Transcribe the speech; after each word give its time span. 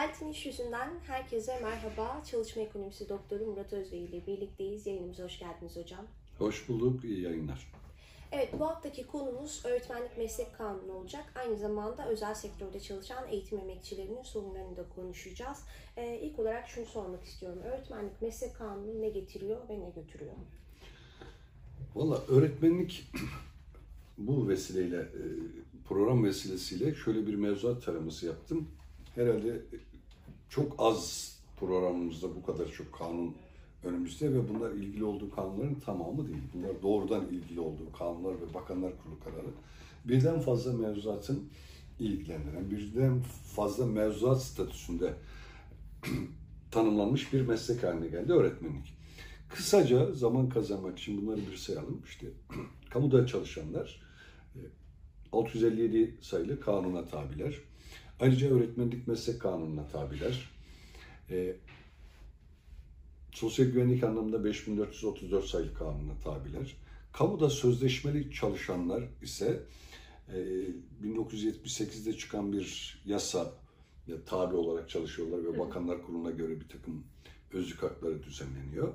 Adaletin 0.00 0.28
İş 0.28 0.46
Yüzünden 0.46 0.90
herkese 1.06 1.60
merhaba. 1.60 2.22
Çalışma 2.30 2.62
Ekonomisi 2.62 3.08
Doktoru 3.08 3.46
Murat 3.46 3.72
Özbey 3.72 4.04
ile 4.04 4.26
birlikteyiz. 4.26 4.86
Yayınımıza 4.86 5.24
hoş 5.24 5.38
geldiniz 5.38 5.76
hocam. 5.76 6.06
Hoş 6.38 6.68
bulduk, 6.68 7.04
iyi 7.04 7.20
yayınlar. 7.20 7.72
Evet, 8.32 8.48
bu 8.58 8.66
haftaki 8.66 9.06
konumuz 9.06 9.62
öğretmenlik 9.64 10.18
meslek 10.18 10.54
kanunu 10.58 10.92
olacak. 10.92 11.32
Aynı 11.34 11.56
zamanda 11.56 12.08
özel 12.08 12.34
sektörde 12.34 12.80
çalışan 12.80 13.28
eğitim 13.28 13.58
emekçilerinin 13.58 14.22
sorunlarını 14.22 14.76
da 14.76 14.84
konuşacağız. 14.94 15.58
Ee, 15.96 16.20
ilk 16.22 16.38
olarak 16.38 16.68
şunu 16.68 16.86
sormak 16.86 17.24
istiyorum. 17.24 17.58
Öğretmenlik 17.64 18.22
meslek 18.22 18.56
kanunu 18.56 19.00
ne 19.00 19.08
getiriyor 19.08 19.68
ve 19.68 19.80
ne 19.80 19.90
götürüyor? 19.90 20.34
Valla 21.94 22.22
öğretmenlik 22.28 23.10
bu 24.18 24.48
vesileyle, 24.48 25.00
e, 25.00 25.22
program 25.88 26.24
vesilesiyle 26.24 26.94
şöyle 26.94 27.26
bir 27.26 27.34
mevzuat 27.34 27.84
taraması 27.84 28.26
yaptım. 28.26 28.68
Herhalde 29.14 29.62
çok 30.50 30.74
az 30.78 31.30
programımızda 31.56 32.36
bu 32.36 32.42
kadar 32.42 32.72
çok 32.72 32.92
kanun 32.92 33.34
önümüzde 33.84 34.34
ve 34.34 34.48
bunlar 34.48 34.70
ilgili 34.70 35.04
olduğu 35.04 35.30
kanunların 35.30 35.80
tamamı 35.80 36.28
değil. 36.28 36.42
Bunlar 36.54 36.82
doğrudan 36.82 37.28
ilgili 37.28 37.60
olduğu 37.60 37.92
kanunlar 37.98 38.34
ve 38.34 38.54
bakanlar 38.54 38.92
kurulu 39.02 39.20
kararı. 39.20 39.50
Birden 40.04 40.40
fazla 40.40 40.72
mevzuatın 40.72 41.48
ilgilendiren, 41.98 42.70
birden 42.70 43.20
fazla 43.56 43.86
mevzuat 43.86 44.42
statüsünde 44.42 45.14
tanımlanmış 46.70 47.32
bir 47.32 47.40
meslek 47.40 47.82
haline 47.82 48.08
geldi 48.08 48.32
öğretmenlik. 48.32 48.94
Kısaca 49.48 50.12
zaman 50.12 50.48
kazanmak 50.48 50.98
için 50.98 51.22
bunları 51.22 51.40
bir 51.52 51.56
sayalım. 51.56 52.02
İşte 52.06 52.26
kamuda 52.90 53.26
çalışanlar 53.26 54.00
657 55.32 55.98
e, 55.98 56.22
sayılı 56.22 56.60
kanuna 56.60 57.04
tabiler. 57.04 57.69
Ayrıca 58.20 58.50
öğretmenlik 58.50 59.08
meslek 59.08 59.40
kanununa 59.40 59.88
tabiler. 59.88 60.50
E, 61.30 61.56
sosyal 63.32 63.66
güvenlik 63.66 64.04
anlamında 64.04 64.44
5434 64.44 65.44
sayılı 65.44 65.74
kanuna 65.74 66.18
tabiler. 66.24 66.76
Kamuda 67.12 67.50
sözleşmeli 67.50 68.32
çalışanlar 68.32 69.04
ise 69.22 69.62
e, 70.28 70.38
1978'de 71.04 72.16
çıkan 72.16 72.52
bir 72.52 72.98
yasa 73.04 73.52
tabi 74.26 74.56
olarak 74.56 74.90
çalışıyorlar 74.90 75.44
ve 75.44 75.58
Bakanlar 75.58 76.02
Kurulu'na 76.02 76.30
göre 76.30 76.60
bir 76.60 76.68
takım 76.68 77.04
özlük 77.52 77.82
hakları 77.82 78.22
düzenleniyor. 78.22 78.88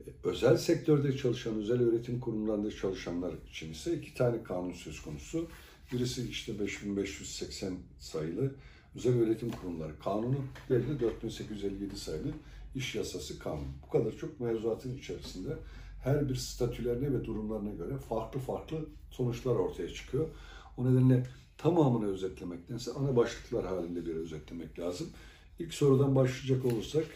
E, 0.00 0.04
özel 0.24 0.56
sektörde 0.56 1.16
çalışan, 1.16 1.54
özel 1.54 1.80
öğretim 1.82 2.20
kurumlarında 2.20 2.70
çalışanlar 2.70 3.34
için 3.50 3.72
ise 3.72 3.94
iki 3.94 4.14
tane 4.14 4.42
kanun 4.42 4.72
söz 4.72 5.02
konusu. 5.02 5.48
Birisi 5.92 6.28
işte 6.28 6.60
5580 6.60 7.74
sayılı 7.98 8.54
Özel 8.96 9.20
Öğretim 9.20 9.50
Kurumları 9.50 9.98
Kanunu, 9.98 10.36
diğeri 10.68 10.88
de 10.88 11.00
4857 11.00 11.96
sayılı 11.98 12.28
İş 12.74 12.94
Yasası 12.94 13.38
Kanunu. 13.38 13.68
Bu 13.86 13.90
kadar 13.90 14.16
çok 14.16 14.40
mevzuatın 14.40 14.98
içerisinde 14.98 15.56
her 16.02 16.28
bir 16.28 16.34
statülerine 16.34 17.12
ve 17.12 17.24
durumlarına 17.24 17.70
göre 17.70 17.98
farklı 18.08 18.40
farklı 18.40 18.86
sonuçlar 19.10 19.54
ortaya 19.54 19.88
çıkıyor. 19.88 20.28
O 20.76 20.84
nedenle 20.84 21.26
tamamını 21.58 22.12
özetlemektense 22.12 22.92
ana 22.92 23.16
başlıklar 23.16 23.66
halinde 23.66 24.06
bir 24.06 24.14
özetlemek 24.14 24.78
lazım. 24.78 25.10
İlk 25.58 25.74
sorudan 25.74 26.14
başlayacak 26.14 26.64
olursak 26.64 27.06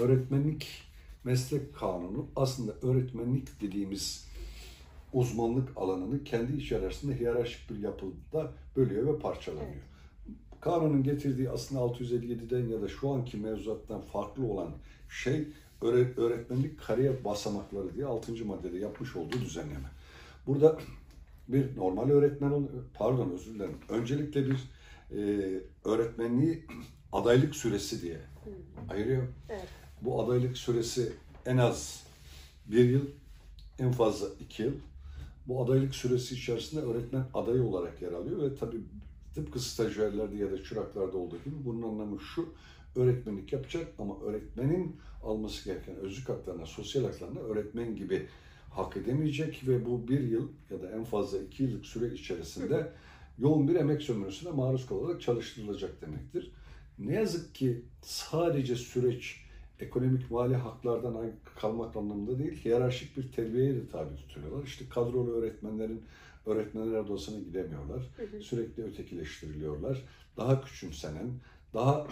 öğretmenlik 0.00 0.68
meslek 1.24 1.74
kanunu 1.74 2.26
aslında 2.36 2.72
öğretmenlik 2.82 3.60
dediğimiz 3.60 4.26
uzmanlık 5.14 5.68
alanını 5.76 6.24
kendi 6.24 6.56
içerisinde 6.56 7.20
hiyerarşik 7.20 7.70
bir 7.70 7.78
yapıda 7.78 8.52
bölüyor 8.76 9.14
ve 9.14 9.18
parçalanıyor. 9.18 9.68
Evet. 9.68 9.82
Kanunun 10.60 11.02
getirdiği 11.02 11.50
aslında 11.50 11.80
657'den 11.80 12.68
ya 12.68 12.82
da 12.82 12.88
şu 12.88 13.10
anki 13.10 13.36
mevzuattan 13.36 14.00
farklı 14.00 14.46
olan 14.46 14.70
şey 15.08 15.48
öğretmenlik 16.16 16.80
kariyer 16.80 17.24
basamakları 17.24 17.94
diye 17.94 18.06
6. 18.06 18.44
maddede 18.44 18.78
yapmış 18.78 19.16
olduğu 19.16 19.40
düzenleme. 19.40 19.88
Burada 20.46 20.78
bir 21.48 21.76
normal 21.76 22.10
öğretmen, 22.10 22.68
pardon 22.94 23.30
özür 23.30 23.54
dilerim, 23.54 23.76
öncelikle 23.88 24.46
bir 24.46 24.56
e, 25.16 25.60
öğretmenliği 25.84 26.64
adaylık 27.12 27.56
süresi 27.56 28.02
diye 28.02 28.20
ayırıyor. 28.90 29.22
Evet. 29.48 29.68
Bu 30.02 30.22
adaylık 30.22 30.58
süresi 30.58 31.12
en 31.46 31.56
az 31.56 32.04
bir 32.66 32.84
yıl, 32.84 33.06
en 33.78 33.92
fazla 33.92 34.26
iki 34.40 34.62
yıl. 34.62 34.72
Bu 35.48 35.64
adaylık 35.64 35.94
süresi 35.94 36.34
içerisinde 36.34 36.80
öğretmen 36.80 37.24
adayı 37.34 37.62
olarak 37.62 38.02
yer 38.02 38.12
alıyor 38.12 38.42
ve 38.42 38.54
tabii 38.54 38.80
tıpkı 39.34 39.60
stajyerlerde 39.60 40.36
ya 40.36 40.52
da 40.52 40.64
çıraklarda 40.64 41.16
olduğu 41.16 41.38
gibi 41.44 41.54
bunun 41.64 41.82
anlamı 41.82 42.20
şu, 42.20 42.48
öğretmenlik 42.96 43.52
yapacak 43.52 43.86
ama 43.98 44.20
öğretmenin 44.20 44.96
alması 45.22 45.64
gereken 45.64 45.96
özlük 45.96 46.28
haklarına, 46.28 46.66
sosyal 46.66 47.04
haklarına 47.04 47.40
öğretmen 47.40 47.96
gibi 47.96 48.26
hak 48.70 48.96
edemeyecek 48.96 49.62
ve 49.68 49.86
bu 49.86 50.08
bir 50.08 50.20
yıl 50.20 50.48
ya 50.70 50.82
da 50.82 50.90
en 50.90 51.04
fazla 51.04 51.38
iki 51.38 51.62
yıllık 51.62 51.86
süre 51.86 52.14
içerisinde 52.14 52.92
yoğun 53.38 53.68
bir 53.68 53.74
emek 53.74 54.02
sömürüsüne 54.02 54.50
maruz 54.50 54.86
kalarak 54.86 55.20
çalıştırılacak 55.22 56.02
demektir. 56.02 56.52
Ne 56.98 57.14
yazık 57.14 57.54
ki 57.54 57.82
sadece 58.02 58.76
süreç 58.76 59.43
ekonomik 59.80 60.30
mali 60.30 60.56
haklardan 60.56 61.32
kalmak 61.60 61.96
anlamında 61.96 62.38
değil, 62.38 62.64
hiyerarşik 62.64 63.16
bir 63.16 63.32
terbiyeye 63.32 63.74
de 63.74 63.88
tabi 63.88 64.16
tutuyorlar. 64.16 64.64
İşte 64.64 64.84
kadrolu 64.88 65.30
öğretmenlerin 65.30 66.02
öğretmenler 66.46 66.98
odasına 66.98 67.38
gidemiyorlar. 67.38 68.02
Hı 68.16 68.36
hı. 68.36 68.42
Sürekli 68.42 68.84
ötekileştiriliyorlar. 68.84 70.02
Daha 70.36 70.64
küçümsenen, 70.64 71.30
daha 71.74 72.06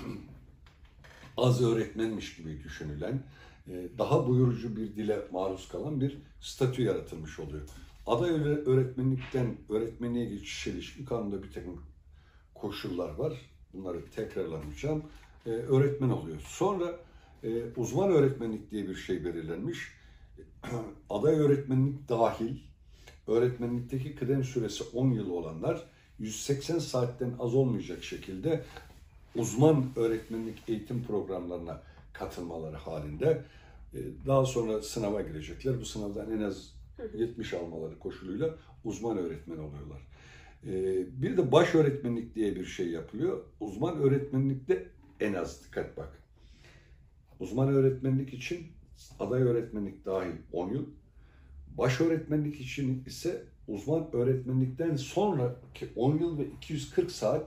az 1.37 1.63
öğretmenmiş 1.63 2.37
gibi 2.37 2.65
düşünülen, 2.65 3.23
e, 3.69 3.89
daha 3.99 4.29
buyurucu 4.29 4.77
bir 4.77 4.97
dile 4.97 5.19
maruz 5.33 5.69
kalan 5.69 6.01
bir 6.01 6.19
statü 6.41 6.83
yaratılmış 6.83 7.39
oluyor. 7.39 7.63
Aday 8.07 8.31
öğretmenlikten 8.67 9.57
öğretmenliğe 9.69 10.25
geçiş 10.25 10.67
ilişkin 10.67 11.05
kanunda 11.05 11.43
bir 11.43 11.53
takım 11.53 11.83
koşullar 12.55 13.15
var. 13.15 13.33
Bunları 13.75 14.11
tekrarlamayacağım. 14.11 15.03
Ee, 15.47 15.51
öğretmen 15.51 16.09
oluyor. 16.09 16.41
Sonra 16.47 16.87
e, 16.87 16.97
uzman 17.77 18.11
öğretmenlik 18.11 18.71
diye 18.71 18.89
bir 18.89 18.95
şey 18.95 19.25
belirlenmiş. 19.25 19.79
Aday 21.11 21.35
öğretmenlik 21.35 22.09
dahil 22.09 22.57
öğretmenlikteki 23.27 24.15
kıdem 24.15 24.45
süresi 24.45 24.85
10 24.85 25.11
yıl 25.11 25.31
olanlar 25.31 25.85
180 26.19 26.79
saatten 26.79 27.35
az 27.39 27.55
olmayacak 27.55 28.05
şekilde 28.05 28.65
uzman 29.37 29.87
öğretmenlik 29.97 30.59
eğitim 30.69 31.05
programlarına 31.05 31.83
katılmaları 32.13 32.77
halinde 32.77 33.45
e, 33.95 33.99
daha 34.27 34.45
sonra 34.47 34.83
sınava 34.83 35.21
girecekler. 35.21 35.81
Bu 35.81 35.85
sınavdan 35.85 36.31
en 36.31 36.43
az 36.43 36.75
70 37.15 37.55
almaları 37.55 37.99
koşuluyla 37.99 38.55
uzman 38.85 39.19
öğretmen 39.19 39.59
oluyorlar. 39.59 40.09
E, 40.67 40.73
bir 41.23 41.37
de 41.37 41.53
baş 41.53 41.75
öğretmenlik 41.75 42.35
diye 42.35 42.57
bir 42.57 42.65
şey 42.65 42.89
yapılıyor. 42.89 43.45
Uzman 43.61 43.99
öğretmenlikte 43.99 44.87
en 45.21 45.33
az 45.33 45.65
dikkat 45.65 45.97
bak. 45.97 46.22
Uzman 47.43 47.69
öğretmenlik 47.69 48.35
için 48.35 48.67
aday 49.21 49.43
öğretmenlik 49.43 50.05
dahil 50.05 50.33
10 50.53 50.69
yıl, 50.69 50.87
baş 51.79 52.01
öğretmenlik 52.01 52.61
için 52.61 53.05
ise 53.07 53.45
uzman 53.69 54.09
öğretmenlikten 54.13 54.97
sonraki 54.97 55.89
10 55.97 56.19
yıl 56.19 56.39
ve 56.39 56.47
240 56.47 57.11
saat 57.11 57.47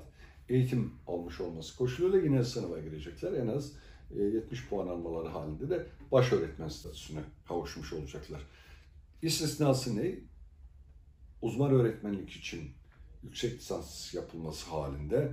eğitim 0.49 0.93
almış 1.07 1.41
olması 1.41 1.77
koşuluyla 1.77 2.19
yine 2.19 2.43
sınava 2.43 2.79
girecekler. 2.79 3.33
En 3.33 3.47
az 3.47 3.71
70 4.15 4.59
e, 4.59 4.69
puan 4.69 4.87
almaları 4.87 5.27
halinde 5.27 5.69
de 5.69 5.85
baş 6.11 6.33
öğretmen 6.33 6.67
statüsüne 6.67 7.21
kavuşmuş 7.47 7.93
olacaklar. 7.93 8.41
İstisnası 9.21 9.97
ne? 9.97 10.15
Uzman 11.41 11.71
öğretmenlik 11.71 12.29
için 12.29 12.61
yüksek 13.23 13.53
lisans 13.53 14.13
yapılması 14.13 14.69
halinde 14.69 15.31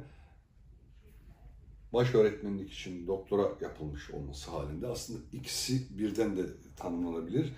baş 1.93 2.15
öğretmenlik 2.15 2.73
için 2.73 3.07
doktora 3.07 3.49
yapılmış 3.61 4.11
olması 4.11 4.51
halinde 4.51 4.87
aslında 4.87 5.19
ikisi 5.33 5.99
birden 5.99 6.37
de 6.37 6.43
tanımlanabilir. 6.77 7.53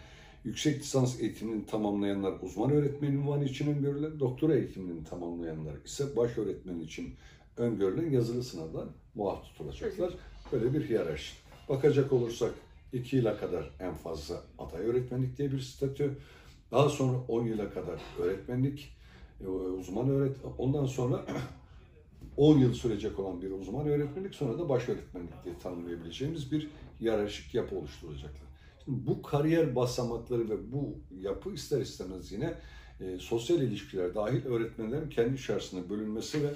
Yüksek 0.44 0.80
lisans 0.80 1.20
eğitimini 1.20 1.66
tamamlayanlar 1.66 2.32
uzman 2.42 2.70
öğretmen 2.70 3.12
ünvanı 3.12 3.44
için 3.44 3.74
öngörülen, 3.74 4.20
doktora 4.20 4.54
eğitimini 4.54 5.04
tamamlayanlar 5.04 5.74
ise 5.84 6.16
baş 6.16 6.38
öğretmen 6.38 6.80
için 6.80 7.14
öngörülen 7.56 8.10
yazılı 8.10 8.44
sınavdan 8.44 8.92
muaf 9.14 9.44
tutulacaklar. 9.44 10.14
Böyle 10.52 10.74
bir 10.74 10.88
hiyerarşi. 10.88 11.34
Bakacak 11.68 12.12
olursak 12.12 12.54
2 12.92 13.16
yıla 13.16 13.36
kadar 13.36 13.70
en 13.80 13.94
fazla 13.94 14.42
aday 14.58 14.80
öğretmenlik 14.80 15.38
diye 15.38 15.52
bir 15.52 15.60
statü. 15.60 16.18
Daha 16.72 16.88
sonra 16.88 17.18
10 17.28 17.46
yıla 17.46 17.70
kadar 17.70 18.00
öğretmenlik, 18.18 18.96
e, 19.40 19.46
uzman 19.48 20.08
öğretmen, 20.08 20.52
ondan 20.58 20.86
sonra 20.86 21.24
10 22.36 22.58
yıl 22.58 22.74
sürecek 22.74 23.18
olan 23.18 23.42
bir 23.42 23.50
uzman 23.50 23.86
öğretmenlik 23.86 24.34
sonra 24.34 24.58
da 24.58 24.68
baş 24.68 24.88
öğretmenlik 24.88 25.44
diye 25.44 25.58
tanımlayabileceğimiz 25.58 26.52
bir 26.52 26.70
hiyerarşik 27.00 27.54
yapı 27.54 27.76
oluşturacaklar. 27.76 28.48
Şimdi 28.84 29.06
bu 29.06 29.22
kariyer 29.22 29.76
basamakları 29.76 30.50
ve 30.50 30.72
bu 30.72 30.98
yapı 31.20 31.50
ister 31.50 31.80
istemez 31.80 32.32
yine 32.32 32.54
e, 33.00 33.18
sosyal 33.18 33.60
ilişkiler 33.60 34.14
dahil 34.14 34.46
öğretmenlerin 34.46 35.08
kendi 35.08 35.34
içerisinde 35.34 35.90
bölünmesi 35.90 36.42
ve 36.42 36.48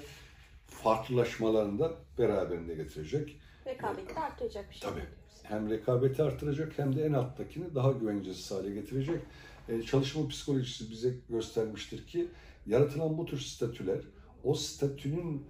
farklılaşmalarını 0.67 1.79
da 1.79 1.91
beraberinde 2.17 2.75
getirecek. 2.75 3.39
Rekabeti 3.67 4.15
de 4.15 4.19
artıracak 4.19 4.69
bir 4.69 4.75
şey. 4.75 4.89
Tabii. 4.89 5.03
Hem 5.43 5.69
rekabeti 5.69 6.23
artıracak 6.23 6.77
hem 6.77 6.95
de 6.95 7.03
en 7.03 7.13
alttakini 7.13 7.75
daha 7.75 7.91
güvencesiz 7.91 8.51
hale 8.51 8.69
getirecek. 8.69 9.21
E, 9.69 9.81
çalışma 9.81 10.27
psikolojisi 10.27 10.91
bize 10.91 11.13
göstermiştir 11.29 12.07
ki 12.07 12.27
yaratılan 12.65 13.17
bu 13.17 13.25
tür 13.25 13.39
statüler 13.39 13.99
o 14.43 14.53
statünün 14.53 15.45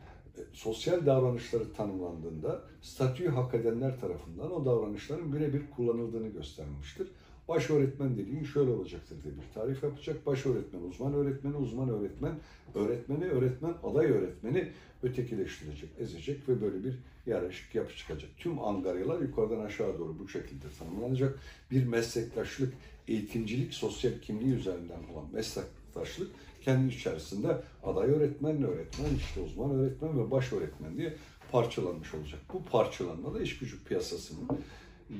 sosyal 0.54 1.06
davranışları 1.06 1.74
tanımlandığında 1.74 2.62
statüyü 2.82 3.30
hak 3.30 3.54
edenler 3.54 4.00
tarafından 4.00 4.52
o 4.52 4.66
davranışların 4.66 5.34
birebir 5.34 5.62
kullanıldığını 5.76 6.28
göstermiştir. 6.28 7.08
Baş 7.48 7.70
öğretmen 7.70 8.18
dediğin 8.18 8.44
şöyle 8.44 8.72
olacaktır 8.72 9.24
diye 9.24 9.34
bir 9.34 9.54
tarif 9.54 9.84
yapacak. 9.84 10.26
Baş 10.26 10.46
öğretmen, 10.46 10.82
uzman 10.82 11.14
öğretmeni, 11.14 11.56
uzman 11.56 11.90
öğretmen, 11.90 12.36
öğretmeni, 12.76 13.26
öğretmen, 13.26 13.74
aday 13.84 14.06
öğretmeni 14.06 14.72
ötekileştirecek, 15.04 15.90
ezecek 16.00 16.50
ve 16.50 16.62
böyle 16.62 16.84
bir 16.84 17.00
yarışık 17.26 17.76
yapı 17.76 17.96
çıkacak. 17.96 18.30
Tüm 18.38 18.60
angaryalar 18.60 19.20
yukarıdan 19.20 19.60
aşağı 19.60 20.00
doğru 20.00 20.20
bu 20.20 20.30
şekilde 20.30 20.66
tanımlanacak. 20.80 21.40
Bir 21.72 21.86
meslektaşlık, 21.86 22.74
eğitimcilik, 23.08 23.74
sosyal 23.74 24.14
kimliği 24.22 24.54
üzerinden 24.54 25.00
olan 25.14 25.26
meslektaşlık 25.34 26.32
kendi 26.62 26.94
içerisinde 26.94 27.62
aday 27.84 28.10
öğretmen, 28.10 28.64
öğretmen, 28.64 29.16
işte 29.16 29.42
uzman 29.42 29.72
öğretmen 29.72 30.20
ve 30.20 30.32
baş 30.32 30.54
öğretmen 30.54 30.98
diye 30.98 31.16
parçalanmış 31.52 32.14
olacak. 32.14 32.40
Bu 32.54 32.64
parçalanma 32.64 33.34
da 33.34 33.42
iş 33.42 33.60
gücü 33.60 33.84
piyasasının 33.84 34.48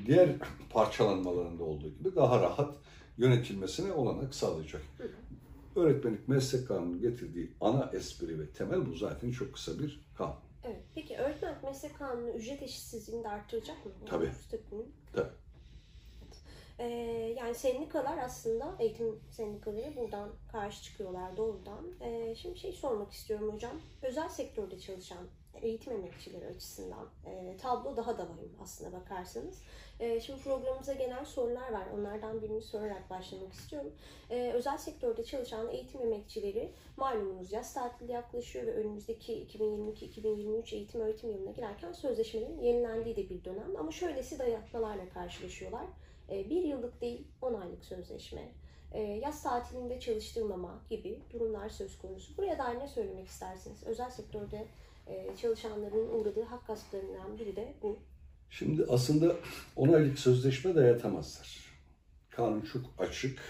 diğer 0.06 0.28
parçalanmalarında 0.70 1.64
olduğu 1.64 1.88
gibi 1.88 2.16
daha 2.16 2.42
rahat 2.42 2.74
yönetilmesine 3.18 3.92
olanak 3.92 4.34
sağlayacak. 4.34 4.82
Öğretmenlik 5.76 6.28
meslek 6.28 6.68
kanunu 6.68 7.00
getirdiği 7.00 7.50
ana 7.60 7.90
espri 7.94 8.40
ve 8.40 8.46
temel 8.46 8.86
bu 8.86 8.94
zaten 8.94 9.30
çok 9.30 9.54
kısa 9.54 9.78
bir 9.78 10.00
kanun. 10.18 10.34
Evet. 10.64 10.82
Peki 10.94 11.16
öğretmenlik 11.16 11.62
meslek 11.62 11.98
kanunu 11.98 12.30
ücret 12.30 12.62
eşitsizliğini 12.62 13.24
de 13.24 13.28
artıracak 13.28 13.86
mı? 13.86 13.92
Tabii. 14.06 14.30
Tabii. 15.12 15.28
Ee, 16.80 17.34
yani 17.38 17.54
sendikalar 17.54 18.18
aslında 18.18 18.76
eğitim 18.78 19.20
sendikaları 19.30 19.96
buradan 19.96 20.28
karşı 20.52 20.82
çıkıyorlar 20.82 21.36
doğrudan. 21.36 21.86
Ee, 22.00 22.34
şimdi 22.34 22.58
şey 22.58 22.72
sormak 22.72 23.12
istiyorum 23.12 23.54
hocam. 23.54 23.80
Özel 24.02 24.28
sektörde 24.28 24.80
çalışan 24.80 25.26
eğitim 25.62 25.92
emekçileri 25.92 26.46
açısından 26.46 27.08
e, 27.26 27.56
tablo 27.56 27.96
daha 27.96 28.18
da 28.18 28.22
vahim 28.22 28.56
aslında 28.62 28.92
bakarsanız. 28.92 29.62
E, 30.00 30.20
şimdi 30.20 30.42
programımıza 30.42 30.92
genel 30.92 31.24
sorular 31.24 31.72
var. 31.72 31.86
Onlardan 31.98 32.42
birini 32.42 32.62
sorarak 32.62 33.10
başlamak 33.10 33.52
istiyorum. 33.52 33.92
E, 34.30 34.52
özel 34.52 34.78
sektörde 34.78 35.24
çalışan 35.24 35.68
eğitim 35.68 36.02
emekçileri 36.02 36.72
malumunuz 36.96 37.52
yaz 37.52 37.74
tatili 37.74 38.12
yaklaşıyor 38.12 38.66
ve 38.66 38.74
önümüzdeki 38.74 39.46
2022-2023 39.46 40.74
eğitim 40.74 41.00
öğretim 41.00 41.30
yılına 41.30 41.50
girerken 41.50 41.92
sözleşmelerin 41.92 42.60
yenilendiği 42.60 43.16
de 43.16 43.30
bir 43.30 43.44
dönem. 43.44 43.76
Ama 43.78 43.92
şöylesi 43.92 44.38
dayatmalarla 44.38 45.08
karşılaşıyorlar. 45.08 45.86
E, 46.30 46.50
bir 46.50 46.62
yıllık 46.62 47.00
değil 47.00 47.26
10 47.42 47.54
aylık 47.54 47.84
sözleşme, 47.84 48.52
e, 48.92 49.00
yaz 49.00 49.42
tatilinde 49.42 50.00
çalıştırmama 50.00 50.82
gibi 50.90 51.22
durumlar 51.32 51.68
söz 51.68 51.98
konusu. 51.98 52.36
Buraya 52.36 52.58
dair 52.58 52.78
ne 52.78 52.88
söylemek 52.88 53.28
istersiniz? 53.28 53.82
Özel 53.86 54.10
sektörde 54.10 54.66
e, 55.06 55.36
çalışanların 55.36 56.08
uğradığı 56.08 56.42
hak 56.42 56.66
gasplarından 56.66 57.38
biri 57.38 57.56
de 57.56 57.74
bu. 57.82 57.98
Şimdi 58.50 58.86
aslında 58.88 59.36
10 59.76 59.92
aylık 59.92 60.18
sözleşme 60.18 60.74
dayatamazlar. 60.74 61.70
Kanun 62.30 62.60
çok 62.60 62.82
açık. 62.98 63.40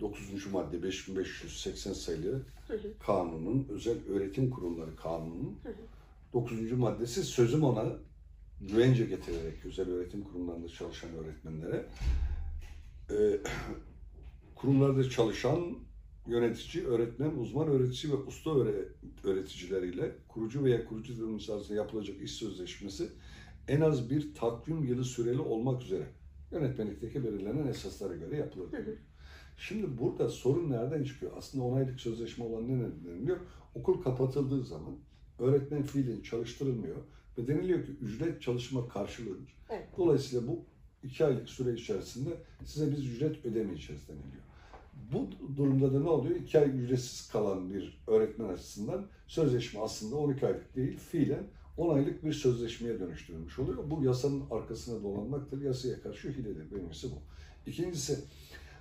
9. 0.00 0.46
madde 0.52 0.82
5580 0.82 1.92
sayılı 1.92 2.42
Hı 2.68 2.74
hı. 2.74 2.98
kanunun, 3.06 3.66
özel 3.70 3.96
öğretim 4.08 4.50
kurumları 4.50 4.96
kanununun 4.96 5.58
9. 6.32 6.72
maddesi 6.72 7.24
sözüm 7.24 7.64
ona 7.64 7.84
güvence 8.68 9.04
getirerek 9.04 9.64
özel 9.64 9.88
öğretim 9.88 10.24
kurumlarında 10.24 10.68
çalışan 10.68 11.10
öğretmenlere 11.10 11.86
e, 13.10 13.40
kurumlarda 14.54 15.10
çalışan 15.10 15.78
yönetici, 16.26 16.86
öğretmen, 16.86 17.30
uzman 17.36 17.68
öğretici 17.68 18.12
ve 18.12 18.16
usta 18.16 18.50
öğre- 18.50 18.88
öğreticileriyle 19.24 20.16
kurucu 20.28 20.64
veya 20.64 20.84
kurucu 20.84 21.38
arasında 21.52 21.74
yapılacak 21.74 22.22
iş 22.22 22.32
sözleşmesi 22.32 23.08
en 23.68 23.80
az 23.80 24.10
bir 24.10 24.34
takvim 24.34 24.84
yılı 24.84 25.04
süreli 25.04 25.40
olmak 25.40 25.82
üzere 25.82 26.06
yönetmelikteki 26.52 27.24
belirlenen 27.24 27.66
esaslara 27.66 28.16
göre 28.16 28.36
yapılır. 28.36 28.72
Hı 28.72 28.76
hı. 28.76 28.96
Şimdi 29.56 29.98
burada 29.98 30.28
sorun 30.28 30.70
nereden 30.70 31.04
çıkıyor? 31.04 31.32
Aslında 31.36 31.64
10 31.64 31.76
aylık 31.76 32.00
sözleşme 32.00 32.44
olan 32.44 32.68
ne 32.68 32.82
deniliyor? 33.04 33.38
Okul 33.74 34.02
kapatıldığı 34.02 34.64
zaman 34.64 34.96
öğretmen 35.38 35.82
fiilin 35.82 36.22
çalıştırılmıyor 36.22 36.96
ve 37.38 37.46
deniliyor 37.46 37.86
ki 37.86 37.92
ücret 37.92 38.42
çalışma 38.42 38.88
karşılığıdır. 38.88 39.54
Evet. 39.70 39.88
Dolayısıyla 39.96 40.48
bu 40.48 40.64
iki 41.02 41.24
aylık 41.24 41.48
süre 41.48 41.74
içerisinde 41.74 42.30
size 42.64 42.90
biz 42.92 43.06
ücret 43.06 43.44
ödemeyeceğiz 43.44 44.08
deniliyor. 44.08 44.42
Bu 45.12 45.28
durumda 45.56 45.94
da 45.94 46.00
ne 46.00 46.08
oluyor? 46.08 46.36
İki 46.36 46.58
ay 46.58 46.68
ücretsiz 46.68 47.28
kalan 47.28 47.70
bir 47.74 48.02
öğretmen 48.06 48.48
açısından 48.48 49.06
sözleşme 49.26 49.80
aslında 49.80 50.16
12 50.16 50.46
aylık 50.46 50.76
değil, 50.76 50.98
fiilen 50.98 51.46
10 51.76 51.94
aylık 51.94 52.24
bir 52.24 52.32
sözleşmeye 52.32 53.00
dönüştürülmüş 53.00 53.58
oluyor. 53.58 53.90
Bu 53.90 54.04
yasanın 54.04 54.42
arkasına 54.50 55.02
dolanmaktır. 55.02 55.62
Yasaya 55.62 56.02
karşı 56.02 56.28
hiledir. 56.28 56.70
Birincisi 56.70 57.10
bu. 57.10 57.14
İkincisi, 57.70 58.18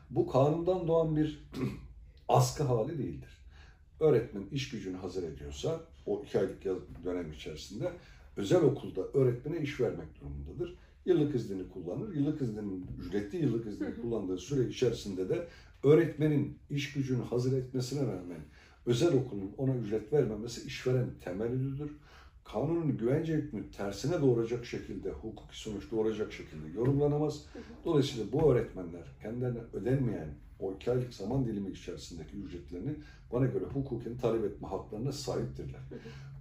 bu 0.09 0.27
kanundan 0.27 0.87
doğan 0.87 1.15
bir 1.15 1.49
askı 2.27 2.63
hali 2.63 2.97
değildir. 2.97 3.37
Öğretmen 3.99 4.43
iş 4.51 4.69
gücünü 4.69 4.97
hazır 4.97 5.23
ediyorsa 5.23 5.81
o 6.05 6.23
iki 6.23 6.39
aylık 6.39 6.65
dönem 7.03 7.31
içerisinde 7.31 7.91
özel 8.37 8.61
okulda 8.61 9.01
öğretmene 9.13 9.61
iş 9.61 9.79
vermek 9.79 10.07
durumundadır. 10.21 10.77
Yıllık 11.05 11.35
iznini 11.35 11.69
kullanır. 11.69 12.15
Yıllık 12.15 12.41
izninin 12.41 12.87
ücretli 12.99 13.37
yıllık 13.37 13.67
iznini 13.67 14.01
kullandığı 14.01 14.37
süre 14.37 14.69
içerisinde 14.69 15.29
de 15.29 15.47
öğretmenin 15.83 16.57
iş 16.69 16.93
gücünü 16.93 17.23
hazır 17.23 17.57
etmesine 17.57 18.01
rağmen 18.01 18.41
özel 18.85 19.13
okulun 19.13 19.51
ona 19.57 19.75
ücret 19.75 20.13
vermemesi 20.13 20.67
işveren 20.67 21.07
temellidir. 21.23 21.91
Kanunun 22.45 22.97
güvence 22.97 23.33
hükmü 23.33 23.71
tersine 23.71 24.21
doğuracak 24.21 24.65
şekilde, 24.65 25.09
hukuki 25.11 25.59
sonuç 25.59 25.91
doğuracak 25.91 26.33
şekilde 26.33 26.67
yorumlanamaz. 26.75 27.45
Dolayısıyla 27.85 28.31
bu 28.31 28.53
öğretmenler 28.53 29.03
kendilerine 29.21 29.59
ödenmeyen 29.73 30.29
o 30.59 30.73
iki 30.73 30.91
aylık 30.91 31.13
zaman 31.13 31.45
dilimi 31.45 31.71
içerisindeki 31.71 32.37
ücretlerini 32.37 32.95
bana 33.33 33.45
göre 33.45 33.63
hukuken 33.73 34.17
talep 34.17 34.43
etme 34.45 34.67
haklarına 34.67 35.11
sahiptirler. 35.11 35.81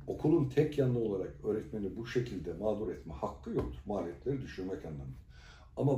Okulun 0.06 0.48
tek 0.48 0.78
yanlı 0.78 0.98
olarak 0.98 1.34
öğretmeni 1.44 1.96
bu 1.96 2.06
şekilde 2.06 2.52
mağdur 2.52 2.88
etme 2.88 3.14
hakkı 3.14 3.50
yoktur. 3.50 3.80
Maliyetleri 3.86 4.42
düşürmek 4.42 4.84
anlamında. 4.84 5.18
Ama 5.76 5.92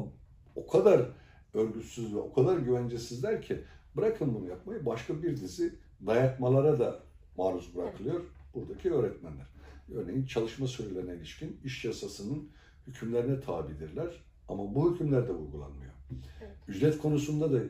o 0.57 0.67
kadar 0.67 1.09
örgütsüz 1.55 2.15
ve 2.15 2.19
o 2.19 2.33
kadar 2.33 2.59
güvencesizler 2.59 3.43
ki 3.43 3.65
bırakın 3.97 4.35
bunu 4.35 4.49
yapmayı 4.49 4.87
başka 4.87 5.23
bir 5.23 5.37
dizi 5.37 5.75
dayatmalara 6.07 6.79
da 6.79 7.01
maruz 7.37 7.77
bırakılıyor 7.77 8.21
buradaki 8.55 8.93
öğretmenler. 8.93 9.47
Örneğin 9.95 10.27
çalışma 10.27 10.67
sürelerine 10.67 11.15
ilişkin 11.15 11.61
iş 11.65 11.85
yasasının 11.85 12.49
hükümlerine 12.87 13.41
tabidirler 13.41 14.25
ama 14.49 14.75
bu 14.75 14.93
hükümler 14.93 15.29
de 15.29 15.33
uygulanmıyor. 15.33 15.93
Evet. 16.41 16.57
Ücret 16.69 16.99
konusunda 16.99 17.53
da 17.53 17.61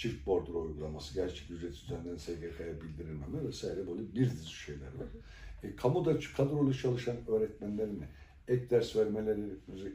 çift 0.00 0.26
bordro 0.26 0.62
uygulaması, 0.62 1.14
gerçek 1.14 1.50
ücret 1.50 1.72
üzerinden 1.72 2.16
SGK'ya 2.16 2.80
bildirilmeme 2.80 3.48
vesaire 3.48 3.86
böyle 3.86 4.14
bir 4.14 4.30
dizi 4.30 4.46
şeyler 4.46 4.86
var. 4.86 5.08
E, 5.62 5.76
kamuda 5.76 6.18
kadrolu 6.36 6.74
çalışan 6.74 7.16
öğretmenlerin 7.28 8.02
ek 8.48 8.70
ders 8.70 8.96
vermeleri 8.96 9.40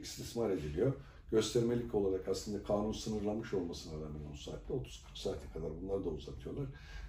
istismar 0.02 0.50
ediliyor. 0.50 0.92
Göstermelik 1.30 1.94
olarak 1.94 2.28
aslında 2.28 2.62
kanun 2.62 2.92
sınırlamış 2.92 3.54
olmasına 3.54 3.94
rağmen 3.94 4.20
10 4.32 4.34
saatte 4.34 4.74
30-40 4.74 4.86
saate 5.14 5.48
kadar 5.54 5.70
bunları 5.82 6.04
da 6.04 6.08
uzatıyorlar. 6.08 6.66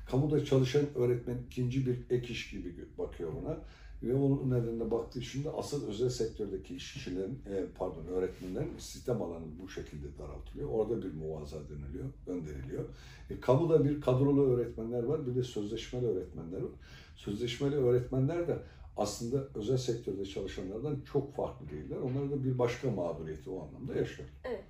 Kamuda 0.09 0.45
çalışan 0.45 0.85
öğretmen 0.95 1.37
ikinci 1.47 1.85
bir 1.85 1.97
ek 2.09 2.33
iş 2.33 2.49
gibi 2.49 2.75
bakıyor 2.97 3.31
buna. 3.41 3.57
Ve 4.03 4.15
onun 4.15 4.51
nedenine 4.51 4.91
baktığı 4.91 5.21
şimdi 5.21 5.49
asıl 5.49 5.87
özel 5.87 6.09
sektördeki 6.09 6.75
işçilerin, 6.75 7.39
e, 7.49 7.65
pardon 7.77 8.05
öğretmenlerin 8.05 8.77
istihdam 8.77 9.21
alanı 9.21 9.45
bu 9.63 9.69
şekilde 9.69 10.07
daraltılıyor. 10.19 10.69
Orada 10.69 11.01
bir 11.01 11.13
muvaza 11.13 11.57
deniliyor, 11.69 12.05
gönderiliyor. 12.25 12.85
E, 13.29 13.39
kamuda 13.39 13.85
bir 13.85 14.01
kadrolu 14.01 14.43
öğretmenler 14.47 15.03
var, 15.03 15.27
bir 15.27 15.35
de 15.35 15.43
sözleşmeli 15.43 16.05
öğretmenler 16.05 16.61
var. 16.61 16.71
Sözleşmeli 17.15 17.75
öğretmenler 17.75 18.47
de 18.47 18.57
aslında 18.97 19.47
özel 19.55 19.77
sektörde 19.77 20.25
çalışanlardan 20.25 20.99
çok 21.13 21.35
farklı 21.35 21.69
değiller. 21.69 21.97
Onların 21.97 22.31
da 22.31 22.43
bir 22.43 22.59
başka 22.59 22.91
mağduriyeti 22.91 23.49
o 23.49 23.61
anlamda 23.67 23.95
yaşıyor. 23.95 24.29
Evet. 24.45 24.63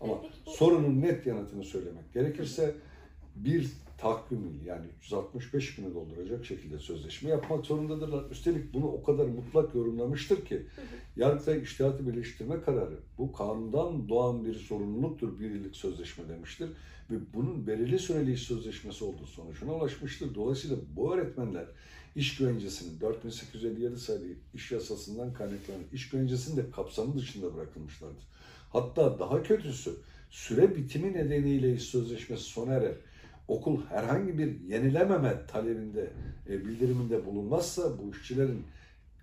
Ama 0.00 0.12
bu- 0.46 0.50
sorunun 0.50 1.02
net 1.02 1.26
yanıtını 1.26 1.64
söylemek 1.64 2.12
gerekirse 2.12 2.74
bir 3.36 3.72
takvim 4.02 4.44
yıl 4.44 4.66
yani 4.66 4.86
365 4.98 5.74
günü 5.74 5.94
dolduracak 5.94 6.44
şekilde 6.44 6.78
sözleşme 6.78 7.30
yapmak 7.30 7.66
zorundadırlar. 7.66 8.30
Üstelik 8.30 8.74
bunu 8.74 8.86
o 8.86 9.02
kadar 9.02 9.24
mutlak 9.24 9.74
yorumlamıştır 9.74 10.44
ki 10.44 10.66
Yargıtay 11.16 11.62
İştihatı 11.62 12.08
Birleştirme 12.08 12.60
kararı 12.60 12.98
bu 13.18 13.32
kanundan 13.32 14.08
doğan 14.08 14.44
bir 14.44 14.54
sorumluluktur 14.54 15.40
bir 15.40 15.50
yıllık 15.50 15.76
sözleşme 15.76 16.28
demiştir. 16.28 16.68
Ve 17.10 17.16
bunun 17.34 17.66
belirli 17.66 17.98
süreli 17.98 18.32
iş 18.32 18.42
sözleşmesi 18.42 19.04
olduğu 19.04 19.26
sonucuna 19.26 19.74
ulaşmıştır. 19.74 20.34
Dolayısıyla 20.34 20.76
bu 20.96 21.14
öğretmenler 21.14 21.66
iş 22.16 22.36
güvencesinin 22.36 23.00
4857 23.00 23.98
sayılı 23.98 24.24
iş 24.54 24.72
yasasından 24.72 25.32
kaynaklanan 25.32 25.82
iş 25.92 26.08
güvencesinin 26.08 26.56
de 26.56 26.70
kapsamı 26.70 27.18
dışında 27.18 27.54
bırakılmışlardır. 27.54 28.24
Hatta 28.70 29.18
daha 29.18 29.42
kötüsü 29.42 29.90
süre 30.30 30.76
bitimi 30.76 31.12
nedeniyle 31.12 31.74
iş 31.74 31.82
sözleşmesi 31.82 32.42
sona 32.42 32.72
erer. 32.72 32.94
Okul 33.48 33.86
herhangi 33.86 34.38
bir 34.38 34.60
yenilememe 34.60 35.46
talebinde, 35.46 36.10
e, 36.48 36.64
bildiriminde 36.64 37.26
bulunmazsa 37.26 37.98
bu 37.98 38.10
işçilerin 38.10 38.66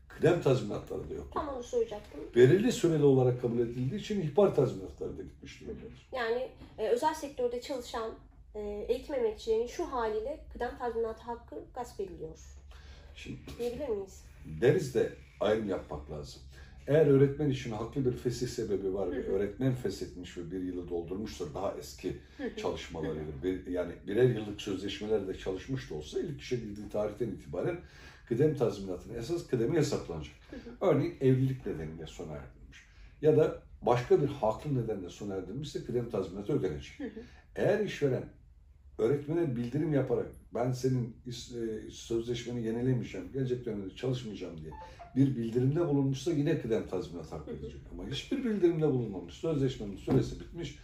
kıdem 0.08 0.42
tazminatları 0.42 1.10
da 1.10 1.14
yok. 1.14 1.28
Tam 1.34 1.48
onu 1.48 1.64
soracaktım. 1.64 2.20
Belirli 2.36 2.72
süreli 2.72 3.04
olarak 3.04 3.42
kabul 3.42 3.60
edildiği 3.60 4.02
için 4.02 4.22
ihbar 4.22 4.56
tazminatları 4.56 5.18
da 5.18 5.22
gitmiş 5.24 5.62
durumdadır. 5.62 6.10
Yani 6.12 6.50
e, 6.78 6.88
özel 6.88 7.14
sektörde 7.14 7.62
çalışan 7.62 8.12
e, 8.56 8.86
eğitim 8.90 9.16
emekçilerinin 9.16 9.68
şu 9.68 9.84
haliyle 9.86 10.46
kıdem 10.54 10.78
tazminatı 10.78 11.24
hakkı 11.24 11.56
gasp 11.76 12.00
ediliyor. 12.00 12.38
Şimdi 13.16 13.38
Diyebilir 13.60 13.90
miyiz? 13.90 14.24
deriz 14.62 14.96
de 14.96 15.14
ayrım 15.40 15.70
yapmak 15.70 16.12
lazım. 16.12 16.42
Eğer 16.90 17.08
öğretmen 17.08 17.50
için 17.50 17.72
haklı 17.72 18.06
bir 18.06 18.12
fesih 18.12 18.48
sebebi 18.48 18.94
var 18.94 19.12
ve 19.12 19.26
öğretmen 19.26 19.76
feshetmiş 19.76 20.38
ve 20.38 20.52
bir 20.52 20.60
yılı 20.60 20.90
doldurmuşsa 20.90 21.46
daha 21.54 21.76
eski 21.80 22.18
çalışmalarıdır. 22.58 23.44
Bir, 23.44 23.68
yani 23.68 23.94
birer 24.08 24.30
yıllık 24.30 24.62
sözleşmelerde 24.62 25.38
çalışmış 25.38 25.90
da 25.90 25.96
olsa 25.96 26.20
ilk 26.20 26.42
işe 26.42 26.56
girdiği 26.56 26.90
tarihten 26.90 27.28
itibaren 27.28 27.80
kıdem 28.28 28.56
tazminatının 28.56 29.18
esas 29.18 29.48
kıdemi 29.48 29.78
hesaplanacak. 29.78 30.36
Örneğin 30.82 31.18
evlilik 31.22 31.66
nedeniyle 31.66 32.08
sona 32.08 32.34
erdirilmiş. 32.34 32.86
Ya 33.22 33.38
da 33.38 33.62
başka 33.82 34.22
bir 34.22 34.28
haklı 34.28 34.84
nedenle 34.84 35.10
sona 35.10 35.36
erdirilmişse 35.36 35.84
kıdem 35.84 36.10
tazminatı 36.10 36.54
ödenecek. 36.54 37.02
Eğer 37.56 37.80
işveren 37.80 38.24
öğretmene 39.00 39.56
bildirim 39.56 39.94
yaparak 39.94 40.28
ben 40.54 40.72
senin 40.72 41.16
e, 41.28 41.32
sözleşmeni 41.92 42.66
yenilemeyeceğim, 42.66 43.32
gelecek 43.34 43.66
dönemde 43.66 43.96
çalışmayacağım 43.96 44.58
diye 44.58 44.72
bir 45.16 45.38
bildirimde 45.38 45.88
bulunmuşsa 45.88 46.32
yine 46.32 46.62
kıdem 46.62 46.88
tazminat 46.88 47.32
hakkı 47.32 47.52
ödeyecek. 47.52 47.82
Ama 47.92 48.10
hiçbir 48.10 48.44
bildirimde 48.44 48.88
bulunmamış, 48.88 49.34
sözleşmenin 49.34 49.98
süresi 49.98 50.40
bitmiş, 50.40 50.80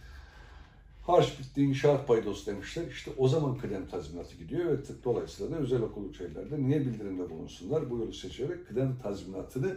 harç 1.02 1.38
bitti, 1.38 1.62
inşaat 1.62 2.08
paydosu 2.08 2.46
demişler. 2.46 2.86
İşte 2.90 3.10
o 3.18 3.28
zaman 3.28 3.58
kıdem 3.58 3.88
tazminatı 3.88 4.36
gidiyor 4.36 4.64
ve 4.64 4.78
dolayısıyla 5.04 5.52
da 5.52 5.60
özel 5.60 5.82
okul 5.82 6.12
şeylerde 6.12 6.62
niye 6.62 6.80
bildirimde 6.80 7.30
bulunsunlar? 7.30 7.90
Bu 7.90 7.98
yolu 7.98 8.12
seçerek 8.12 8.68
kıdem 8.68 8.98
tazminatını 9.02 9.76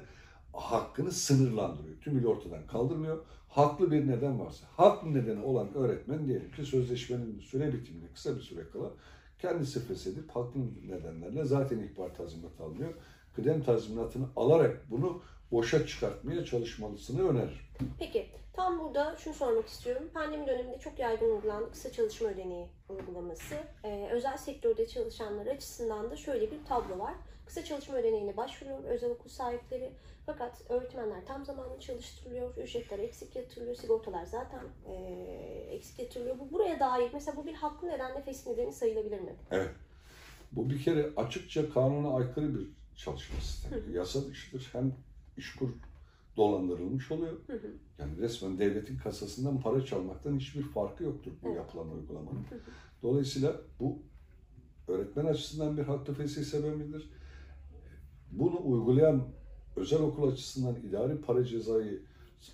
hakkını 0.53 1.11
sınırlandırıyor. 1.11 1.97
Tümüyle 2.01 2.27
ortadan 2.27 2.67
kaldırmıyor. 2.67 3.17
Haklı 3.49 3.91
bir 3.91 4.07
neden 4.07 4.39
varsa, 4.39 4.65
haklı 4.77 5.13
nedeni 5.13 5.43
olan 5.43 5.73
öğretmen 5.73 6.27
diyelim 6.27 6.51
ki 6.51 6.65
sözleşmenin 6.65 7.39
süre 7.39 7.73
bitimine 7.73 8.07
kısa 8.13 8.35
bir 8.35 8.41
süre 8.41 8.61
kala 8.73 8.91
kendisi 9.39 9.87
feshedip 9.87 10.29
haklı 10.31 10.59
nedenlerle 10.87 11.45
zaten 11.45 11.79
ihbar 11.79 12.15
tazminatı 12.15 12.63
almıyor. 12.63 12.93
Kıdem 13.35 13.63
tazminatını 13.63 14.25
alarak 14.35 14.91
bunu 14.91 15.21
boşa 15.51 15.87
çıkartmaya 15.87 16.45
çalışmalısını 16.45 17.29
önerir. 17.29 17.71
Peki 17.99 18.27
tam 18.53 18.79
burada 18.79 19.15
şunu 19.17 19.33
sormak 19.33 19.67
istiyorum. 19.67 20.09
Pandemi 20.13 20.47
döneminde 20.47 20.79
çok 20.79 20.99
yaygın 20.99 21.35
uygulanan 21.35 21.71
kısa 21.71 21.91
çalışma 21.91 22.29
ödeneği 22.29 22.67
uygulaması. 22.89 23.55
Ee, 23.83 24.09
özel 24.11 24.37
sektörde 24.37 24.87
çalışanlar 24.87 25.47
açısından 25.47 26.11
da 26.11 26.15
şöyle 26.15 26.51
bir 26.51 26.65
tablo 26.65 26.99
var. 26.99 27.13
Kısa 27.49 27.63
çalışma 27.63 27.95
ödeneğine 27.95 28.37
başvuruyor 28.37 28.83
özel 28.83 29.11
okul 29.11 29.29
sahipleri. 29.29 29.91
Fakat 30.25 30.61
öğretmenler 30.69 31.25
tam 31.25 31.45
zamanlı 31.45 31.79
çalıştırılıyor, 31.79 32.57
ücretler 32.57 32.99
eksik 32.99 33.35
yatırılıyor, 33.35 33.75
sigortalar 33.75 34.25
zaten 34.25 34.61
eee, 34.87 35.67
eksik 35.69 35.99
yatırılıyor. 35.99 36.39
Bu 36.39 36.51
buraya 36.51 36.79
dair 36.79 37.09
mesela 37.13 37.37
bu 37.37 37.45
bir 37.45 37.53
haklı 37.53 37.87
nedenle 37.87 38.21
fesih 38.21 38.51
nedeni 38.51 38.73
sayılabilir 38.73 39.19
mi? 39.19 39.35
Evet. 39.51 39.69
Bu 40.51 40.69
bir 40.69 40.83
kere 40.83 41.09
açıkça 41.17 41.69
kanuna 41.73 42.15
aykırı 42.17 42.55
bir 42.55 42.67
çalışma 42.95 43.39
sistemi. 43.39 43.97
Yasa 43.97 44.25
dışıdır. 44.27 44.69
Hem 44.71 44.93
işkur 45.37 45.69
dolandırılmış 46.37 47.11
oluyor. 47.11 47.33
Hı 47.47 47.53
hı. 47.53 47.71
Yani 47.99 48.17
resmen 48.17 48.59
devletin 48.59 48.97
kasasından 48.97 49.61
para 49.61 49.85
çalmaktan 49.85 50.39
hiçbir 50.39 50.63
farkı 50.63 51.03
yoktur 51.03 51.31
bu 51.43 51.47
Evet. 51.47 51.57
yapılan 51.57 51.91
uygulamanın. 51.91 52.45
Hı 52.49 52.55
hı. 52.55 52.59
Dolayısıyla 53.03 53.55
bu 53.79 53.99
öğretmen 54.87 55.25
açısından 55.25 55.77
bir 55.77 55.83
haklı 55.83 56.13
fesih 56.13 56.43
sebebidir. 56.43 57.09
Bunu 58.39 58.61
uygulayan 58.63 59.23
özel 59.75 59.99
okul 59.99 60.31
açısından 60.31 60.75
idari 60.75 61.21
para 61.21 61.45
cezayı 61.45 62.01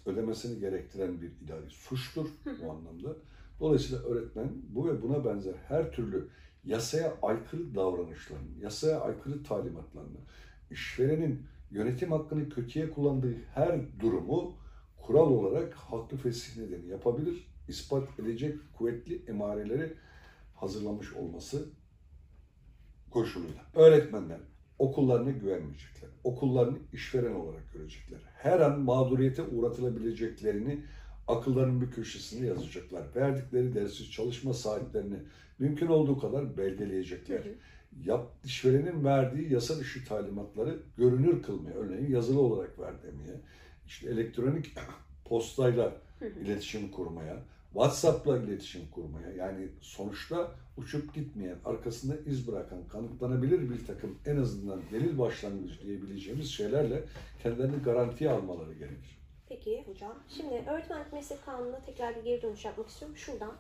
ödemesini 0.06 0.60
gerektiren 0.60 1.22
bir 1.22 1.32
idari 1.46 1.70
suçtur 1.70 2.30
bu 2.46 2.72
anlamda. 2.72 3.16
Dolayısıyla 3.60 4.04
öğretmen 4.04 4.52
bu 4.70 4.88
ve 4.88 5.02
buna 5.02 5.26
benzer 5.26 5.54
her 5.68 5.92
türlü 5.92 6.28
yasaya 6.64 7.18
aykırı 7.22 7.76
davranışlarını, 7.76 8.60
yasaya 8.62 9.00
aykırı 9.00 9.44
talimatlarını, 9.44 10.18
işverenin 10.72 11.46
yönetim 11.72 12.12
hakkını 12.12 12.50
kötüye 12.50 12.90
kullandığı 12.90 13.36
her 13.54 14.00
durumu 14.00 14.54
kural 14.98 15.32
olarak 15.32 15.74
haklı 15.74 16.18
fesih 16.18 16.58
nedeni 16.58 16.88
yapabilir, 16.88 17.48
ispat 17.68 18.20
edecek 18.20 18.58
kuvvetli 18.78 19.24
emareleri 19.28 19.94
hazırlamış 20.56 21.14
olması 21.14 21.66
koşuluyla. 23.12 23.62
Öğretmenler 23.76 24.40
okullarına 24.80 25.32
güvenmeyecekler. 25.32 26.10
Okullarını 26.24 26.78
işveren 26.94 27.34
olarak 27.34 27.74
görecekler. 27.74 28.20
Her 28.38 28.60
an 28.60 28.80
mağduriyete 28.80 29.42
uğratılabileceklerini 29.42 30.80
akıllarının 31.28 31.82
bir 31.82 31.92
köşesinde 31.92 32.48
yazacaklar. 32.48 33.04
Verdikleri 33.16 33.76
dersiz 33.76 34.12
çalışma 34.12 34.54
saatlerini 34.54 35.18
mümkün 35.60 35.88
olduğu 35.88 36.20
kadar 36.20 36.58
belgeleyecekler. 36.58 37.40
Hı 37.40 37.50
hı. 37.50 37.54
Yap, 38.06 38.32
işverenin 38.46 39.04
verdiği 39.04 39.54
yasa 39.54 39.80
dışı 39.80 40.06
talimatları 40.06 40.80
görünür 40.98 41.44
kılmaya, 41.44 41.76
örneğin 41.76 42.12
yazılı 42.12 42.40
olarak 42.40 42.80
ver 42.80 42.94
demeye, 43.04 43.42
işte 43.88 44.10
elektronik 44.10 44.74
postayla 45.26 45.94
iletişim 46.42 46.92
kurmaya, 46.92 47.44
WhatsApp'la 47.76 48.38
iletişim 48.38 48.82
kurmaya 48.92 49.32
yani 49.32 49.68
sonuçta 49.82 50.52
uçup 50.78 51.14
gitmeyen, 51.14 51.58
arkasında 51.66 52.16
iz 52.26 52.48
bırakan, 52.48 52.88
kanıtlanabilir 52.88 53.70
bir 53.70 53.88
takım 53.88 54.20
en 54.26 54.38
azından 54.38 54.82
delil 54.92 55.20
başlangıcı 55.20 55.82
diyebileceğimiz 55.82 56.52
şeylerle 56.52 57.04
kendilerini 57.44 57.84
garantiye 57.84 58.30
almaları 58.30 58.74
gerekir. 58.74 59.20
Peki 59.50 59.84
hocam. 59.88 60.14
Şimdi 60.30 60.64
öğretmenlik 60.70 61.14
meslek 61.14 61.46
kanununa 61.46 61.80
tekrar 61.86 62.16
bir 62.16 62.24
geri 62.24 62.42
dönüş 62.42 62.66
yapmak 62.66 62.90
istiyorum. 62.90 63.18
Şuradan. 63.18 63.54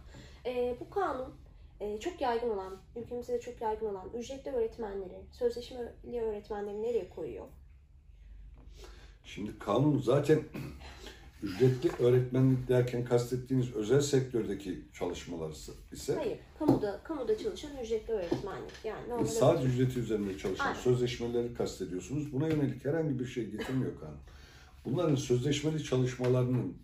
Ee, 0.46 0.76
bu 0.80 0.90
kanun 0.90 1.34
e, 1.80 2.00
çok 2.00 2.22
yaygın 2.22 2.50
olan, 2.50 2.78
ülkemizde 2.96 3.34
de 3.34 3.42
çok 3.42 3.62
yaygın 3.62 3.86
olan 3.86 4.10
ücretli 4.18 4.52
öğretmenleri, 4.52 5.22
sözleşmeli 5.32 6.22
öğretmenleri 6.22 6.82
nereye 6.82 7.10
koyuyor? 7.10 7.46
Şimdi 9.26 9.60
kanun 9.60 10.00
zaten 10.00 10.44
ücretli 11.44 12.04
öğretmenlik 12.04 12.68
derken 12.68 13.06
kastettiğiniz 13.06 13.74
özel 13.74 14.02
sektördeki 14.02 14.82
çalışmalar 14.94 15.52
ise 15.92 16.16
Hayır, 16.16 16.38
kamuda 16.60 17.02
kamuda 17.04 17.38
çalışan 17.38 17.72
ücretli 17.84 18.12
öğretmenlik. 18.12 18.72
Yani 18.84 19.10
normal 19.10 19.26
Sadece 19.26 19.68
ücreti 19.68 20.00
üzerinde 20.00 20.38
çalışan 20.38 20.66
Aynen. 20.66 20.80
sözleşmeleri 20.80 21.54
kastediyorsunuz. 21.54 22.34
Buna 22.34 22.48
yönelik 22.48 22.86
herhangi 22.86 23.20
bir 23.20 23.26
şey 23.26 23.46
getirmiyor 23.46 24.00
kanun. 24.00 24.18
Bunların 24.86 25.16
sözleşmeli 25.16 25.84
çalışmalarının 25.84 26.78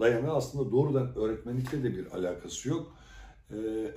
dayanağı 0.00 0.36
aslında 0.36 0.72
doğrudan 0.72 1.14
öğretmenlikle 1.16 1.82
de 1.82 1.96
bir 1.96 2.06
alakası 2.06 2.68
yok. 2.68 2.96
Ee, 3.52 3.90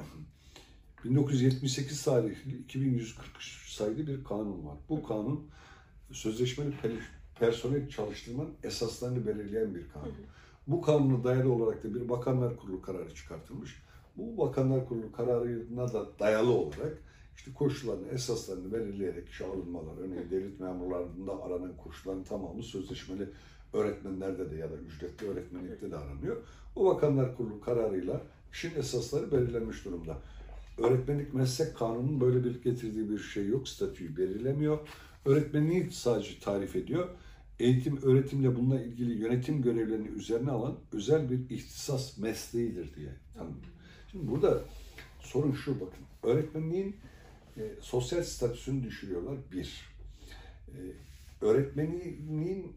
1978 1.05 2.03
tarihli 2.03 2.57
2143 2.57 3.69
sayılı 3.69 4.07
bir 4.07 4.23
kanun 4.23 4.65
var. 4.65 4.77
Bu 4.89 5.03
kanun 5.03 5.47
sözleşmeli 6.11 6.71
personel 7.39 7.89
çalıştırmanın 7.89 8.53
esaslarını 8.63 9.27
belirleyen 9.27 9.75
bir 9.75 9.89
kanun. 9.89 10.13
Bu 10.67 10.81
kanuna 10.81 11.23
dayalı 11.23 11.53
olarak 11.53 11.83
da 11.83 11.95
bir 11.95 12.09
bakanlar 12.09 12.57
kurulu 12.57 12.81
kararı 12.81 13.15
çıkartılmış. 13.15 13.83
Bu 14.17 14.37
bakanlar 14.37 14.87
kurulu 14.87 15.11
kararına 15.11 15.93
da 15.93 16.19
dayalı 16.19 16.51
olarak 16.51 16.97
işte 17.37 17.53
koşullarını, 17.53 18.07
esaslarını 18.07 18.73
belirleyerek 18.73 19.29
işe 19.29 19.45
alınmalar, 19.45 19.97
örneğin 20.01 20.29
devlet 20.31 20.59
memurlarında 20.59 21.43
aranan 21.43 21.77
koşulların 21.77 22.23
tamamı 22.23 22.63
sözleşmeli 22.63 23.29
öğretmenlerde 23.73 24.51
de 24.51 24.55
ya 24.55 24.71
da 24.71 24.75
ücretli 24.75 25.27
öğretmenlikte 25.27 25.91
de 25.91 25.97
aranıyor. 25.97 26.37
Bu 26.75 26.85
bakanlar 26.85 27.37
kurulu 27.37 27.61
kararıyla 27.61 28.21
işin 28.51 28.75
esasları 28.75 29.31
belirlenmiş 29.31 29.85
durumda. 29.85 30.17
Öğretmenlik 30.77 31.33
meslek 31.33 31.77
kanunun 31.77 32.21
böyle 32.21 32.43
bir 32.43 32.63
getirdiği 32.63 33.09
bir 33.09 33.19
şey 33.19 33.47
yok, 33.47 33.67
statüyü 33.67 34.17
belirlemiyor. 34.17 34.79
Öğretmenliği 35.25 35.91
sadece 35.91 36.39
tarif 36.39 36.75
ediyor. 36.75 37.09
Eğitim, 37.59 38.01
öğretimle 38.01 38.55
bununla 38.55 38.81
ilgili 38.81 39.13
yönetim 39.13 39.61
görevlerini 39.61 40.07
üzerine 40.07 40.51
alan 40.51 40.77
özel 40.91 41.29
bir 41.29 41.49
ihtisas 41.49 42.17
mesleğidir 42.17 42.95
diye 42.95 43.09
tanımlıyor. 43.33 43.73
Şimdi 44.11 44.31
burada 44.31 44.61
sorun 45.19 45.51
şu 45.51 45.75
bakın. 45.75 46.05
Öğretmenliğin 46.23 46.95
e, 47.57 47.61
sosyal 47.81 48.23
statüsünü 48.23 48.83
düşürüyorlar 48.83 49.37
bir. 49.51 49.95
E, 50.67 50.79
öğretmenliğin 51.41 52.75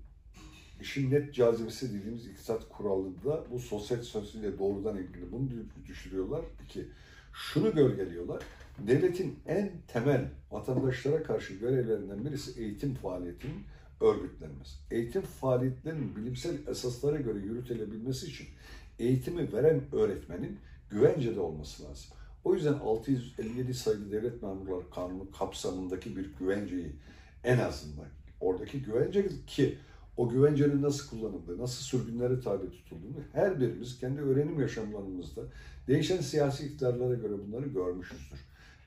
işin 0.81 1.11
net 1.11 1.35
cazibesi 1.35 1.95
dediğimiz 1.95 2.27
iktisat 2.27 2.69
kuralında 2.69 3.45
bu 3.53 3.59
sosyal 3.59 4.03
statüsüyle 4.03 4.59
doğrudan 4.59 4.99
ilgili 4.99 5.33
bunu 5.33 5.49
düşürüyorlar. 5.87 6.45
İki, 6.65 6.89
şunu 7.33 7.75
gölgeliyorlar. 7.75 8.43
devletin 8.79 9.39
en 9.47 9.73
temel 9.89 10.31
vatandaşlara 10.51 11.23
karşı 11.23 11.55
görevlerinden 11.55 12.25
birisi 12.25 12.61
eğitim 12.61 12.95
faaliyetinin 12.95 13.65
örgütlenmesi. 14.01 14.77
Eğitim 14.91 15.23
faaliyetlerinin 15.23 16.17
bilimsel 16.17 16.67
esaslara 16.69 17.17
göre 17.17 17.39
yürütülebilmesi 17.39 18.27
için 18.27 18.47
eğitimi 18.99 19.53
veren 19.53 19.83
öğretmenin 19.93 20.59
güvencede 20.91 21.41
olması 21.41 21.85
lazım. 21.85 22.11
O 22.45 22.55
yüzden 22.55 22.73
657 22.73 23.75
sayılı 23.75 24.13
Devlet 24.13 24.43
Memurları 24.43 24.91
Kanunu 24.91 25.31
kapsamındaki 25.31 26.17
bir 26.17 26.27
güvenceyi 26.39 26.93
en 27.45 27.59
azından 27.59 28.07
oradaki 28.41 28.83
güvence 28.83 29.29
ki 29.47 29.79
o 30.17 30.29
güvencenin 30.29 30.83
nasıl 30.83 31.11
kullanıldığı, 31.11 31.59
nasıl 31.59 31.83
sürgünlere 31.83 32.41
tabi 32.41 32.71
tutulduğunu 32.71 33.25
her 33.33 33.61
birimiz 33.61 34.01
kendi 34.01 34.21
öğrenim 34.21 34.61
yaşamlarımızda 34.61 35.43
değişen 35.89 36.21
siyasi 36.21 36.67
iktidarlara 36.67 37.15
göre 37.15 37.33
bunları 37.47 37.69
görmüşüzdür. 37.69 38.39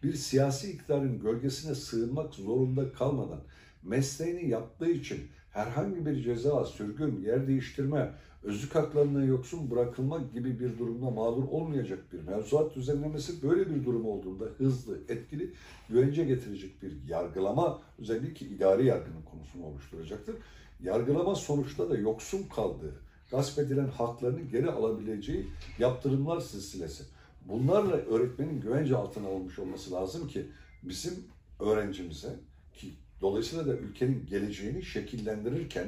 Bir 0.03 0.13
siyasi 0.13 0.71
iktidarın 0.71 1.19
gölgesine 1.19 1.75
sığınmak 1.75 2.33
zorunda 2.33 2.91
kalmadan 2.91 3.41
mesleğini 3.83 4.49
yaptığı 4.49 4.91
için 4.91 5.27
herhangi 5.51 6.05
bir 6.05 6.23
ceza, 6.23 6.65
sürgün, 6.65 7.21
yer 7.21 7.47
değiştirme, 7.47 8.11
özlük 8.43 8.75
haklarından 8.75 9.23
yoksun 9.23 9.71
bırakılmak 9.71 10.33
gibi 10.33 10.59
bir 10.59 10.79
durumda 10.79 11.09
mağdur 11.09 11.43
olmayacak 11.43 11.99
bir 12.13 12.19
mevzuat 12.19 12.75
düzenlemesi 12.75 13.49
böyle 13.49 13.75
bir 13.75 13.85
durum 13.85 14.05
olduğunda 14.05 14.45
hızlı, 14.57 14.97
etkili, 15.09 15.53
güvence 15.89 16.23
getirecek 16.23 16.81
bir 16.81 17.03
yargılama 17.07 17.81
özellikle 17.99 18.45
idari 18.45 18.85
yargının 18.85 19.21
konusunu 19.31 19.65
oluşturacaktır. 19.65 20.35
Yargılama 20.83 21.35
sonuçta 21.35 21.89
da 21.89 21.97
yoksun 21.97 22.43
kaldığı, 22.55 23.01
gasp 23.31 23.59
edilen 23.59 23.87
haklarını 23.87 24.41
geri 24.41 24.71
alabileceği 24.71 25.47
yaptırımlar 25.79 26.39
silsilesi. 26.39 27.03
Bunlarla 27.49 27.95
öğretmenin 27.95 28.61
güvence 28.61 28.95
altına 28.95 29.27
alınmış 29.27 29.59
olması 29.59 29.91
lazım 29.91 30.27
ki 30.27 30.47
bizim 30.83 31.13
öğrencimize 31.59 32.39
ki 32.73 32.93
dolayısıyla 33.21 33.67
da 33.67 33.77
ülkenin 33.77 34.25
geleceğini 34.25 34.83
şekillendirirken 34.83 35.87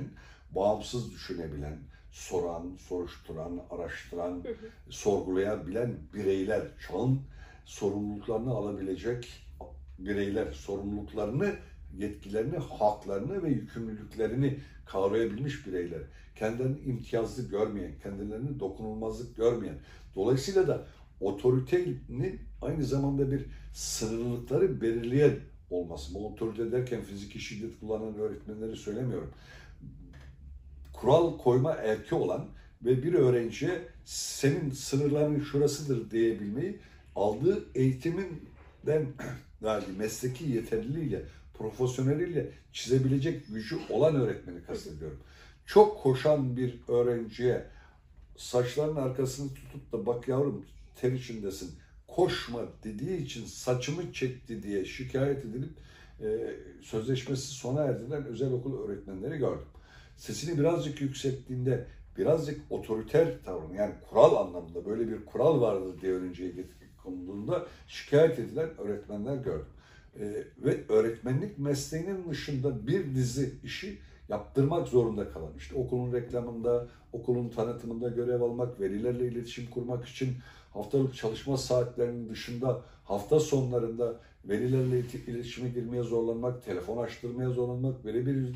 bağımsız 0.52 1.13
düşünebilen, 1.13 1.78
soran, 2.12 2.78
soruşturan, 2.88 3.62
araştıran, 3.70 4.44
sorgulayabilen 4.90 5.96
bireyler, 6.13 6.62
çağın 6.88 7.22
sorumluluklarını 7.66 8.52
alabilecek 8.52 9.44
bireyler, 10.00 10.52
sorumluluklarını, 10.52 11.56
yetkilerini, 11.98 12.58
haklarını 12.58 13.44
ve 13.44 13.50
yükümlülüklerini 13.50 14.60
kavrayabilmiş 14.86 15.68
bireyler, 15.68 16.02
kendilerini 16.36 16.80
imtiyazlı 16.80 17.50
görmeyen, 17.50 17.92
kendilerini 18.04 18.60
dokunulmazlık 18.60 19.38
görmeyen, 19.38 19.75
dolayısıyla 20.16 20.68
da 20.68 20.86
otoritenin 21.20 22.42
aynı 22.62 22.84
zamanda 22.84 23.32
bir 23.32 23.46
sınırlılıkları 23.74 24.82
belirleyen 24.82 25.40
olması. 25.74 26.13
Bu 26.13 26.27
otorite 26.27 26.72
derken 26.72 27.01
fiziki 27.01 27.39
şiddet 27.39 27.80
kullanan 27.80 28.15
öğretmenleri 28.15 28.75
söylemiyorum. 28.75 29.32
Kural 30.94 31.38
koyma 31.38 31.74
erki 31.74 32.15
olan 32.15 32.46
ve 32.86 33.03
bir 33.03 33.13
öğrenciye 33.13 33.82
senin 34.06 34.72
sınırların 34.72 35.39
şurasıdır 35.39 36.12
diyebilmeyi 36.12 36.80
aldığı 37.15 37.65
eğitiminden 37.75 39.06
yani 39.62 39.84
mesleki 39.98 40.50
yeterliliğiyle, 40.50 41.22
profesyoneliyle 41.53 42.51
çizebilecek 42.74 43.48
gücü 43.48 43.80
olan 43.89 44.15
öğretmeni 44.15 44.63
kastediyorum. 44.63 45.20
Çok 45.65 46.03
koşan 46.03 46.58
bir 46.58 46.80
öğrenciye 46.88 47.65
saçlarının 48.38 48.96
arkasını 48.96 49.53
tutup 49.53 49.92
da 49.92 50.06
bak 50.06 50.27
yavrum 50.27 50.65
ter 50.96 51.12
içindesin 51.12 51.72
koşma 52.15 52.60
dediği 52.84 53.17
için 53.17 53.46
saçımı 53.46 54.13
çekti 54.13 54.63
diye 54.63 54.86
şikayet 54.86 55.46
edilip 55.46 55.72
e, 56.22 56.55
sözleşmesi 56.82 57.48
sona 57.48 57.82
erdiren 57.82 58.25
özel 58.25 58.51
okul 58.51 58.84
öğretmenleri 58.84 59.38
gördüm. 59.38 59.67
Sesini 60.17 60.60
birazcık 60.60 61.01
yükselttiğinde 61.01 61.88
birazcık 62.17 62.62
otoriter 62.70 63.43
tavrını 63.46 63.75
yani 63.75 63.93
kural 64.10 64.35
anlamında 64.35 64.85
böyle 64.85 65.07
bir 65.07 65.25
kural 65.25 65.61
vardır 65.61 66.01
diye 66.01 66.11
öğrenciye 66.14 66.51
konulduğunda 67.03 67.68
şikayet 67.88 68.40
edilen 68.40 68.70
öğretmenler 68.77 69.35
gördüm. 69.35 69.66
E, 70.20 70.44
ve 70.57 70.77
öğretmenlik 70.90 71.57
mesleğinin 71.59 72.29
dışında 72.29 72.88
bir 72.88 73.16
dizi 73.16 73.53
işi 73.64 74.00
yaptırmak 74.29 74.88
zorunda 74.88 75.29
kalan 75.29 75.53
işte 75.57 75.75
okulun 75.75 76.14
reklamında, 76.14 76.88
okulun 77.14 77.50
tanıtımında 77.50 78.09
görev 78.09 78.42
almak, 78.42 78.79
velilerle 78.79 79.27
iletişim 79.27 79.70
kurmak 79.70 80.07
için 80.07 80.29
haftalık 80.74 81.16
çalışma 81.16 81.57
saatlerinin 81.57 82.29
dışında 82.29 82.81
hafta 83.03 83.40
sonlarında 83.40 84.16
velilerle 84.46 85.00
iletişime 85.00 85.70
girmeye 85.70 86.03
zorlanmak, 86.03 86.66
telefon 86.66 87.03
açtırmaya 87.03 87.50
zorlanmak, 87.50 88.05
veri 88.05 88.25
bir 88.25 88.55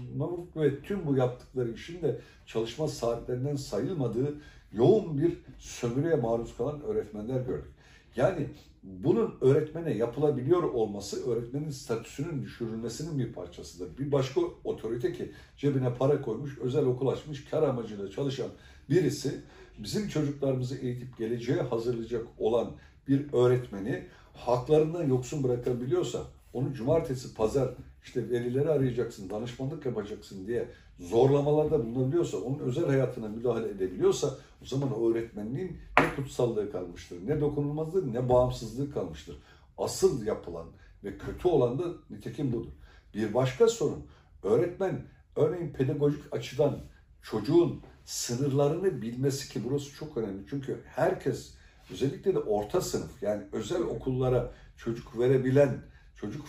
ve 0.55 0.81
tüm 0.81 1.05
bu 1.05 1.15
yaptıkları 1.15 1.71
işin 1.71 2.01
de 2.01 2.19
çalışma 2.45 2.87
saatlerinden 2.87 3.55
sayılmadığı 3.55 4.35
yoğun 4.73 5.17
bir 5.17 5.37
sömürüye 5.59 6.15
maruz 6.15 6.57
kalan 6.57 6.81
öğretmenler 6.81 7.41
gördük. 7.41 7.76
Yani 8.17 8.47
bunun 8.83 9.37
öğretmene 9.41 9.93
yapılabiliyor 9.93 10.63
olması 10.63 11.31
öğretmenin 11.31 11.69
statüsünün 11.69 12.43
düşürülmesinin 12.43 13.19
bir 13.19 13.33
parçasıdır. 13.33 13.97
Bir 13.97 14.11
başka 14.11 14.41
otorite 14.63 15.13
ki 15.13 15.31
cebine 15.57 15.93
para 15.93 16.21
koymuş, 16.21 16.57
özel 16.57 16.85
okul 16.85 17.07
açmış, 17.07 17.45
kar 17.45 17.63
amacıyla 17.63 18.11
çalışan 18.11 18.47
birisi 18.89 19.41
bizim 19.79 20.07
çocuklarımızı 20.07 20.77
eğitip 20.77 21.17
geleceğe 21.17 21.61
hazırlayacak 21.61 22.27
olan 22.37 22.71
bir 23.07 23.33
öğretmeni 23.33 24.07
haklarından 24.33 25.07
yoksun 25.07 25.43
bırakabiliyorsa 25.43 26.23
onu 26.53 26.73
cumartesi, 26.73 27.33
pazar 27.33 27.69
işte 28.07 28.29
velileri 28.29 28.69
arayacaksın, 28.69 29.29
danışmanlık 29.29 29.85
yapacaksın 29.85 30.47
diye 30.47 30.67
zorlamalarda 30.99 31.85
bulunabiliyorsa, 31.85 32.37
onun 32.37 32.59
özel 32.59 32.85
hayatına 32.85 33.27
müdahale 33.27 33.69
edebiliyorsa 33.69 34.27
o 34.61 34.65
zaman 34.65 34.99
o 34.99 35.11
öğretmenliğin 35.11 35.77
ne 35.99 36.15
kutsallığı 36.15 36.71
kalmıştır, 36.71 37.27
ne 37.27 37.41
dokunulmazlığı, 37.41 38.13
ne 38.13 38.29
bağımsızlığı 38.29 38.91
kalmıştır. 38.91 39.37
Asıl 39.77 40.25
yapılan 40.25 40.67
ve 41.03 41.17
kötü 41.17 41.47
olan 41.47 41.79
da 41.79 41.83
nitekim 42.09 42.53
budur. 42.53 42.71
Bir 43.13 43.33
başka 43.33 43.67
sorun, 43.67 44.05
öğretmen 44.43 45.01
örneğin 45.35 45.73
pedagojik 45.73 46.23
açıdan 46.33 46.79
çocuğun 47.21 47.81
sınırlarını 48.05 49.01
bilmesi 49.01 49.53
ki 49.53 49.61
burası 49.69 49.95
çok 49.95 50.17
önemli. 50.17 50.43
Çünkü 50.49 50.81
herkes 50.85 51.53
özellikle 51.91 52.35
de 52.35 52.39
orta 52.39 52.81
sınıf 52.81 53.23
yani 53.23 53.43
özel 53.51 53.81
okullara 53.81 54.51
çocuk 54.77 55.19
verebilen, 55.19 55.81
çocuk 56.21 56.45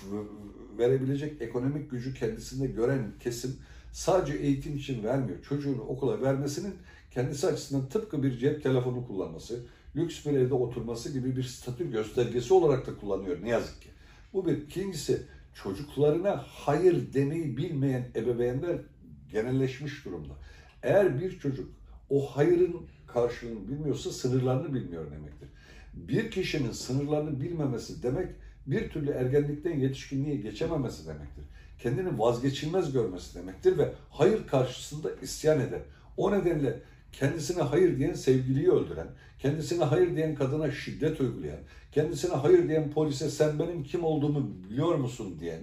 verebilecek 0.78 1.42
ekonomik 1.42 1.90
gücü 1.90 2.14
kendisinde 2.14 2.66
gören 2.66 3.12
kesim 3.20 3.56
sadece 3.92 4.38
eğitim 4.38 4.76
için 4.76 5.04
vermiyor. 5.04 5.42
Çocuğunu 5.42 5.82
okula 5.82 6.22
vermesinin 6.22 6.74
kendisi 7.10 7.46
açısından 7.46 7.88
tıpkı 7.88 8.22
bir 8.22 8.38
cep 8.38 8.62
telefonu 8.62 9.06
kullanması, 9.06 9.60
lüks 9.96 10.26
bir 10.26 10.32
evde 10.32 10.54
oturması 10.54 11.12
gibi 11.12 11.36
bir 11.36 11.42
statü 11.42 11.90
göstergesi 11.90 12.54
olarak 12.54 12.86
da 12.86 12.96
kullanıyor 12.96 13.42
ne 13.42 13.48
yazık 13.48 13.82
ki. 13.82 13.88
Bu 14.32 14.46
bir. 14.46 14.58
İkincisi 14.58 15.22
çocuklarına 15.62 16.44
hayır 16.46 17.12
demeyi 17.12 17.56
bilmeyen 17.56 18.08
ebeveynler 18.16 18.80
genelleşmiş 19.32 20.04
durumda. 20.04 20.32
Eğer 20.82 21.20
bir 21.20 21.38
çocuk 21.38 21.70
o 22.10 22.26
hayırın 22.26 22.76
karşılığını 23.06 23.68
bilmiyorsa 23.68 24.10
sınırlarını 24.10 24.74
bilmiyor 24.74 25.10
demektir. 25.10 25.48
Bir 25.94 26.30
kişinin 26.30 26.72
sınırlarını 26.72 27.40
bilmemesi 27.40 28.02
demek 28.02 28.28
bir 28.70 28.88
türlü 28.88 29.10
ergenlikten 29.10 29.78
yetişkinliğe 29.78 30.36
geçememesi 30.36 31.06
demektir. 31.06 31.44
Kendini 31.78 32.18
vazgeçilmez 32.18 32.92
görmesi 32.92 33.34
demektir 33.34 33.78
ve 33.78 33.92
hayır 34.10 34.46
karşısında 34.46 35.10
isyan 35.22 35.60
eder. 35.60 35.80
O 36.16 36.32
nedenle 36.32 36.80
kendisine 37.12 37.62
hayır 37.62 37.98
diyen 37.98 38.14
sevgiliyi 38.14 38.70
öldüren, 38.70 39.06
kendisine 39.38 39.84
hayır 39.84 40.16
diyen 40.16 40.34
kadına 40.34 40.70
şiddet 40.70 41.20
uygulayan, 41.20 41.58
kendisine 41.92 42.34
hayır 42.34 42.68
diyen 42.68 42.90
polise 42.90 43.30
sen 43.30 43.58
benim 43.58 43.84
kim 43.84 44.04
olduğumu 44.04 44.50
biliyor 44.64 44.94
musun 44.94 45.36
diyen 45.40 45.60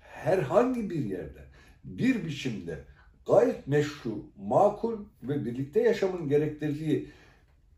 herhangi 0.00 0.90
bir 0.90 1.04
yerde 1.04 1.40
bir 1.84 2.24
biçimde 2.24 2.78
gayet 3.26 3.66
meşru, 3.66 4.24
makul 4.48 4.98
ve 5.22 5.44
birlikte 5.44 5.80
yaşamın 5.80 6.28
gerektirdiği 6.28 7.08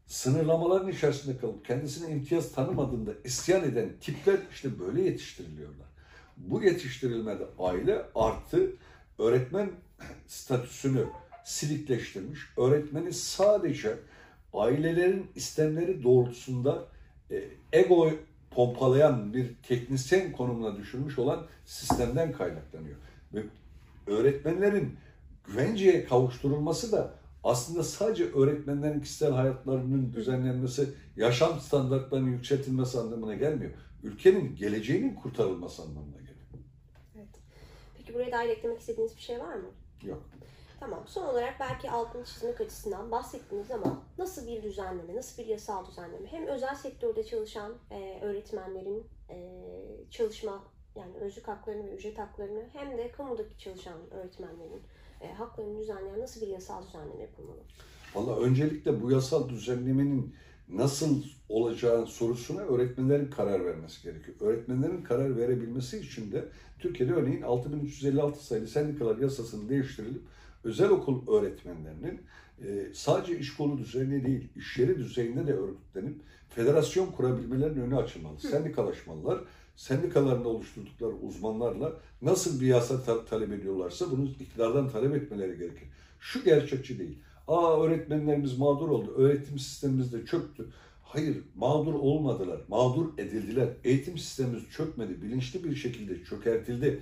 sınırlamaların 0.08 0.88
içerisinde 0.88 1.38
kalıp 1.38 1.64
kendisine 1.64 2.12
imtiyaz 2.12 2.52
tanımadığında 2.52 3.10
isyan 3.24 3.64
eden 3.64 3.88
tipler 4.00 4.38
işte 4.52 4.78
böyle 4.78 5.02
yetiştiriliyorlar. 5.02 5.86
Bu 6.36 6.62
yetiştirilmede 6.62 7.46
aile 7.58 8.02
artı 8.14 8.72
öğretmen 9.18 9.70
statüsünü 10.26 11.06
silikleştirmiş. 11.44 12.40
Öğretmeni 12.56 13.12
sadece 13.12 13.96
ailelerin 14.52 15.26
istemleri 15.34 16.02
doğrultusunda 16.02 16.84
e, 17.30 17.44
ego 17.72 18.10
pompalayan 18.50 19.34
bir 19.34 19.54
teknisyen 19.68 20.32
konumuna 20.32 20.76
düşürmüş 20.76 21.18
olan 21.18 21.46
sistemden 21.64 22.32
kaynaklanıyor. 22.32 22.96
Ve 23.34 23.42
öğretmenlerin 24.06 24.96
güvenceye 25.46 26.04
kavuşturulması 26.04 26.92
da 26.92 27.14
aslında 27.44 27.84
sadece 27.84 28.32
öğretmenlerin 28.32 29.00
kişisel 29.00 29.32
hayatlarının 29.32 30.12
düzenlenmesi, 30.12 30.94
yaşam 31.16 31.60
standartlarının 31.60 32.30
yükseltilmesi 32.30 32.98
anlamına 32.98 33.34
gelmiyor. 33.34 33.72
ülkenin 34.02 34.56
geleceğinin 34.56 35.14
kurtarılması 35.14 35.82
anlamına 35.82 36.16
geliyor. 36.16 36.46
Evet. 37.16 37.28
Peki 37.98 38.14
buraya 38.14 38.32
dair 38.32 38.48
eklemek 38.48 38.80
istediğiniz 38.80 39.16
bir 39.16 39.20
şey 39.20 39.40
var 39.40 39.54
mı? 39.54 39.70
Yok. 40.02 40.22
Tamam. 40.80 41.04
Son 41.06 41.26
olarak 41.26 41.60
belki 41.60 41.90
altını 41.90 42.24
çizmek 42.24 42.60
açısından 42.60 43.10
bahsettiniz 43.10 43.70
ama 43.70 44.02
nasıl 44.18 44.46
bir 44.46 44.62
düzenleme, 44.62 45.16
nasıl 45.16 45.42
bir 45.42 45.48
yasal 45.48 45.86
düzenleme 45.86 46.28
hem 46.32 46.46
özel 46.46 46.74
sektörde 46.74 47.26
çalışan 47.26 47.74
e, 47.90 48.18
öğretmenlerin 48.22 49.06
e, 49.30 49.64
çalışma 50.10 50.64
yani 50.94 51.16
özlük 51.16 51.48
haklarını 51.48 51.86
ve 51.86 51.94
ücret 51.94 52.18
haklarını 52.18 52.68
hem 52.72 52.98
de 52.98 53.10
kamudaki 53.10 53.58
çalışan 53.58 54.10
öğretmenlerin 54.10 54.82
e, 55.20 55.32
haklarını 55.32 55.78
düzenleyen 55.78 56.20
nasıl 56.20 56.40
bir 56.40 56.46
yasal 56.46 56.86
düzenleme 56.86 57.22
yapılmalı? 57.22 57.58
Valla 58.14 58.36
öncelikle 58.36 59.02
bu 59.02 59.10
yasal 59.10 59.48
düzenlemenin 59.48 60.34
nasıl 60.68 61.22
olacağı 61.48 62.06
sorusuna 62.06 62.60
öğretmenlerin 62.60 63.30
karar 63.30 63.64
vermesi 63.64 64.02
gerekiyor. 64.02 64.36
Öğretmenlerin 64.40 65.02
karar 65.02 65.36
verebilmesi 65.36 65.98
için 65.98 66.32
de 66.32 66.44
Türkiye'de 66.78 67.12
örneğin 67.12 67.42
6356 67.42 68.44
sayılı 68.44 68.68
sendikalar 68.68 69.18
yasasının 69.18 69.68
değiştirilip 69.68 70.22
özel 70.64 70.88
okul 70.88 71.32
öğretmenlerinin 71.34 72.20
e, 72.64 72.86
sadece 72.94 73.38
iş 73.38 73.56
kolu 73.56 73.78
düzeyinde 73.78 74.24
değil, 74.24 74.48
iş 74.56 74.78
yeri 74.78 74.98
düzeyinde 74.98 75.46
de 75.46 75.52
örgütlenip 75.52 76.16
federasyon 76.48 77.06
kurabilmelerinin 77.06 77.80
önü 77.80 77.96
açılmalı. 77.96 78.40
Sendikalaşmalılar, 78.40 79.40
sendikalarında 79.78 80.48
oluşturdukları 80.48 81.12
uzmanlarla 81.12 81.92
nasıl 82.22 82.60
bir 82.60 82.66
yasa 82.66 83.02
ta- 83.02 83.24
talep 83.24 83.52
ediyorlarsa 83.52 84.10
bunu 84.10 84.24
iktidardan 84.24 84.90
talep 84.90 85.14
etmeleri 85.14 85.58
gerekir. 85.58 85.88
Şu 86.20 86.44
gerçekçi 86.44 86.98
değil. 86.98 87.18
Aa 87.48 87.82
öğretmenlerimiz 87.82 88.58
mağdur 88.58 88.88
oldu, 88.88 89.14
öğretim 89.16 89.58
sistemimiz 89.58 90.12
de 90.12 90.26
çöktü. 90.26 90.66
Hayır, 91.02 91.36
mağdur 91.56 91.94
olmadılar, 91.94 92.60
mağdur 92.68 93.18
edildiler. 93.18 93.68
Eğitim 93.84 94.18
sistemimiz 94.18 94.62
çökmedi, 94.70 95.22
bilinçli 95.22 95.64
bir 95.64 95.76
şekilde 95.76 96.24
çökertildi. 96.24 97.00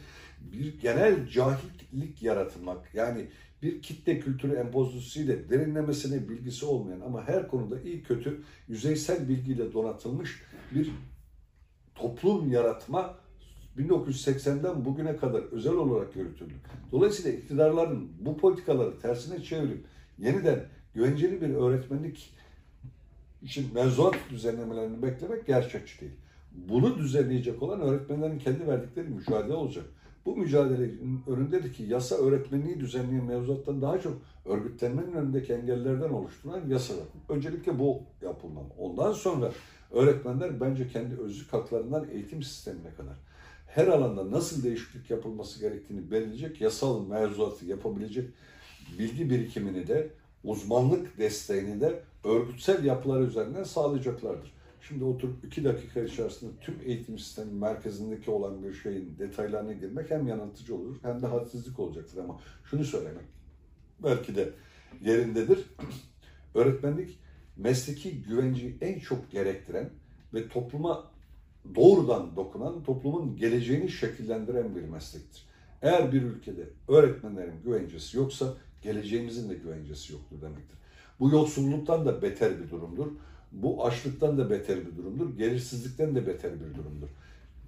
Bir 0.53 0.81
genel 0.81 1.29
cahillik 1.29 2.23
yaratılmak, 2.23 2.95
yani 2.95 3.27
bir 3.63 3.83
kitle 3.83 4.21
kültürü 4.21 4.55
empozisyonuyla 4.55 5.51
derinlemesine 5.51 6.29
bilgisi 6.29 6.67
olmayan 6.67 7.01
ama 7.01 7.29
her 7.29 7.49
konuda 7.49 7.81
iyi 7.81 8.03
kötü 8.03 8.43
yüzeysel 8.69 9.29
bilgiyle 9.29 9.73
donatılmış 9.73 10.43
bir 10.75 10.91
toplum 11.97 12.53
yaratma 12.53 13.15
1980'den 13.79 14.85
bugüne 14.85 15.17
kadar 15.17 15.43
özel 15.43 15.75
olarak 15.75 16.17
yürütüldü. 16.17 16.55
Dolayısıyla 16.93 17.39
iktidarların 17.39 18.09
bu 18.21 18.37
politikaları 18.37 19.01
tersine 19.01 19.43
çevirip 19.43 19.85
yeniden 20.19 20.65
güvenceli 20.95 21.41
bir 21.41 21.55
öğretmenlik 21.55 22.35
için 23.43 23.75
mevzuat 23.75 24.17
düzenlemelerini 24.31 25.03
beklemek 25.03 25.47
gerçekçi 25.47 26.01
değil. 26.01 26.13
Bunu 26.53 26.99
düzenleyecek 26.99 27.63
olan 27.63 27.81
öğretmenlerin 27.81 28.39
kendi 28.39 28.67
verdikleri 28.67 29.09
mücadele 29.09 29.55
olacak. 29.55 29.85
Bu 30.27 30.37
mücadelenin 30.37 31.23
önünde 31.27 31.73
ki 31.73 31.83
yasa 31.83 32.15
öğretmenliği 32.17 32.81
düzenleyen 32.81 33.25
mevzuattan 33.25 33.83
daha 33.83 34.01
çok 34.01 34.13
örgütlenmenin 34.45 35.13
önündeki 35.13 35.53
engellerden 35.53 36.11
oluşturan 36.11 36.69
yasalar. 36.69 37.05
Öncelikle 37.29 37.79
bu 37.79 38.03
yapılmalı. 38.23 38.67
Ondan 38.79 39.13
sonra 39.13 39.53
öğretmenler 39.93 40.61
bence 40.61 40.89
kendi 40.89 41.21
özlük 41.21 41.53
haklarından 41.53 42.09
eğitim 42.13 42.43
sistemine 42.43 42.95
kadar 42.97 43.17
her 43.67 43.87
alanda 43.87 44.31
nasıl 44.31 44.63
değişiklik 44.63 45.11
yapılması 45.11 45.61
gerektiğini 45.61 46.11
belirleyecek 46.11 46.61
yasal 46.61 47.07
mevzuatı 47.07 47.67
yapabilecek 47.67 48.31
bilgi 48.99 49.31
birikimini 49.31 49.87
de 49.87 50.11
uzmanlık 50.45 51.19
desteğini 51.19 51.81
de 51.81 52.03
örgütsel 52.25 52.85
yapılar 52.85 53.21
üzerinden 53.21 53.65
sağlayacaklardır. 53.65 54.56
Şimdi 54.89 55.05
oturup 55.05 55.45
iki 55.45 55.65
dakika 55.65 56.03
içerisinde 56.03 56.51
tüm 56.61 56.75
eğitim 56.85 57.19
sistemi 57.19 57.53
merkezindeki 57.53 58.31
olan 58.31 58.63
bir 58.63 58.73
şeyin 58.73 59.19
detaylarına 59.19 59.73
girmek 59.73 60.11
hem 60.11 60.27
yanıltıcı 60.27 60.75
olur 60.75 60.97
hem 61.03 61.23
de 61.23 61.27
hadsizlik 61.27 61.79
olacaktır 61.79 62.19
ama 62.19 62.41
şunu 62.65 62.85
söylemek 62.85 63.25
belki 64.03 64.35
de 64.35 64.53
yerindedir. 65.03 65.67
Öğretmenlik 66.55 67.19
mesleki 67.57 68.23
güvenceyi 68.23 68.79
en 68.81 68.99
çok 68.99 69.31
gerektiren 69.31 69.91
ve 70.35 70.49
topluma 70.49 71.05
doğrudan 71.75 72.37
dokunan, 72.37 72.83
toplumun 72.83 73.37
geleceğini 73.37 73.89
şekillendiren 73.89 74.77
bir 74.77 74.83
meslektir. 74.83 75.47
Eğer 75.83 76.13
bir 76.13 76.23
ülkede 76.23 76.69
öğretmenlerin 76.89 77.63
güvencesi 77.65 78.17
yoksa 78.17 78.55
geleceğimizin 78.83 79.51
de 79.51 79.55
güvencesi 79.55 80.13
yoktur 80.13 80.41
demektir. 80.43 80.79
Bu 81.21 81.31
yoksulluktan 81.31 82.07
da 82.07 82.23
beter 82.23 82.59
bir 82.59 82.71
durumdur. 82.71 83.07
Bu 83.53 83.87
açlıktan 83.87 84.39
da 84.39 84.51
beter 84.51 84.79
bir 84.87 84.97
durumdur. 84.97 85.39
Gelirsizlikten 85.39 86.15
de 86.15 86.27
beter 86.27 86.53
bir 86.55 86.75
durumdur. 86.75 87.09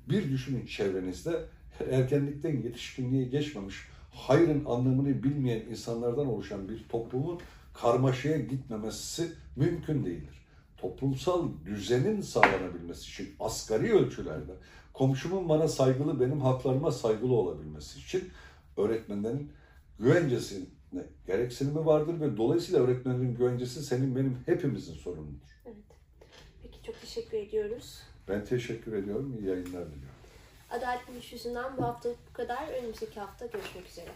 Bir 0.08 0.30
düşünün 0.30 0.66
çevrenizde 0.66 1.44
erkenlikten 1.90 2.62
yetişkinliğe 2.62 3.24
geçmemiş, 3.24 3.76
hayrın 4.10 4.64
anlamını 4.64 5.22
bilmeyen 5.22 5.60
insanlardan 5.70 6.26
oluşan 6.26 6.68
bir 6.68 6.84
toplumun 6.88 7.40
karmaşaya 7.74 8.38
gitmemesi 8.38 9.32
mümkün 9.56 10.04
değildir. 10.04 10.46
Toplumsal 10.76 11.48
düzenin 11.66 12.20
sağlanabilmesi 12.20 13.08
için 13.08 13.28
asgari 13.40 13.92
ölçülerde 13.92 14.52
komşumun 14.92 15.48
bana 15.48 15.68
saygılı, 15.68 16.20
benim 16.20 16.40
haklarıma 16.40 16.92
saygılı 16.92 17.32
olabilmesi 17.34 17.98
için 17.98 18.28
öğretmenlerin 18.76 19.50
güvencesine 19.98 20.64
gereksinimi 21.26 21.86
vardır 21.86 22.20
ve 22.20 22.36
dolayısıyla 22.36 22.80
öğretmenlerin 22.80 23.34
güvencesi 23.34 23.82
senin 23.82 24.16
benim 24.16 24.38
hepimizin 24.46 24.94
sorunudur. 24.94 25.60
Evet. 25.66 25.76
Peki 26.62 26.82
çok 26.82 27.00
teşekkür 27.00 27.38
ediyoruz. 27.38 28.02
Ben 28.28 28.44
teşekkür 28.44 28.92
ediyorum. 28.92 29.36
İyi 29.38 29.46
yayınlar 29.48 29.66
diliyorum. 29.66 30.18
Adalet 30.70 31.08
Buluşusu'ndan 31.08 31.76
bu 31.76 31.82
haftalık 31.82 32.18
bu 32.28 32.32
kadar. 32.32 32.68
Önümüzdeki 32.68 33.20
hafta 33.20 33.46
görüşmek 33.46 33.86
üzere. 33.86 34.10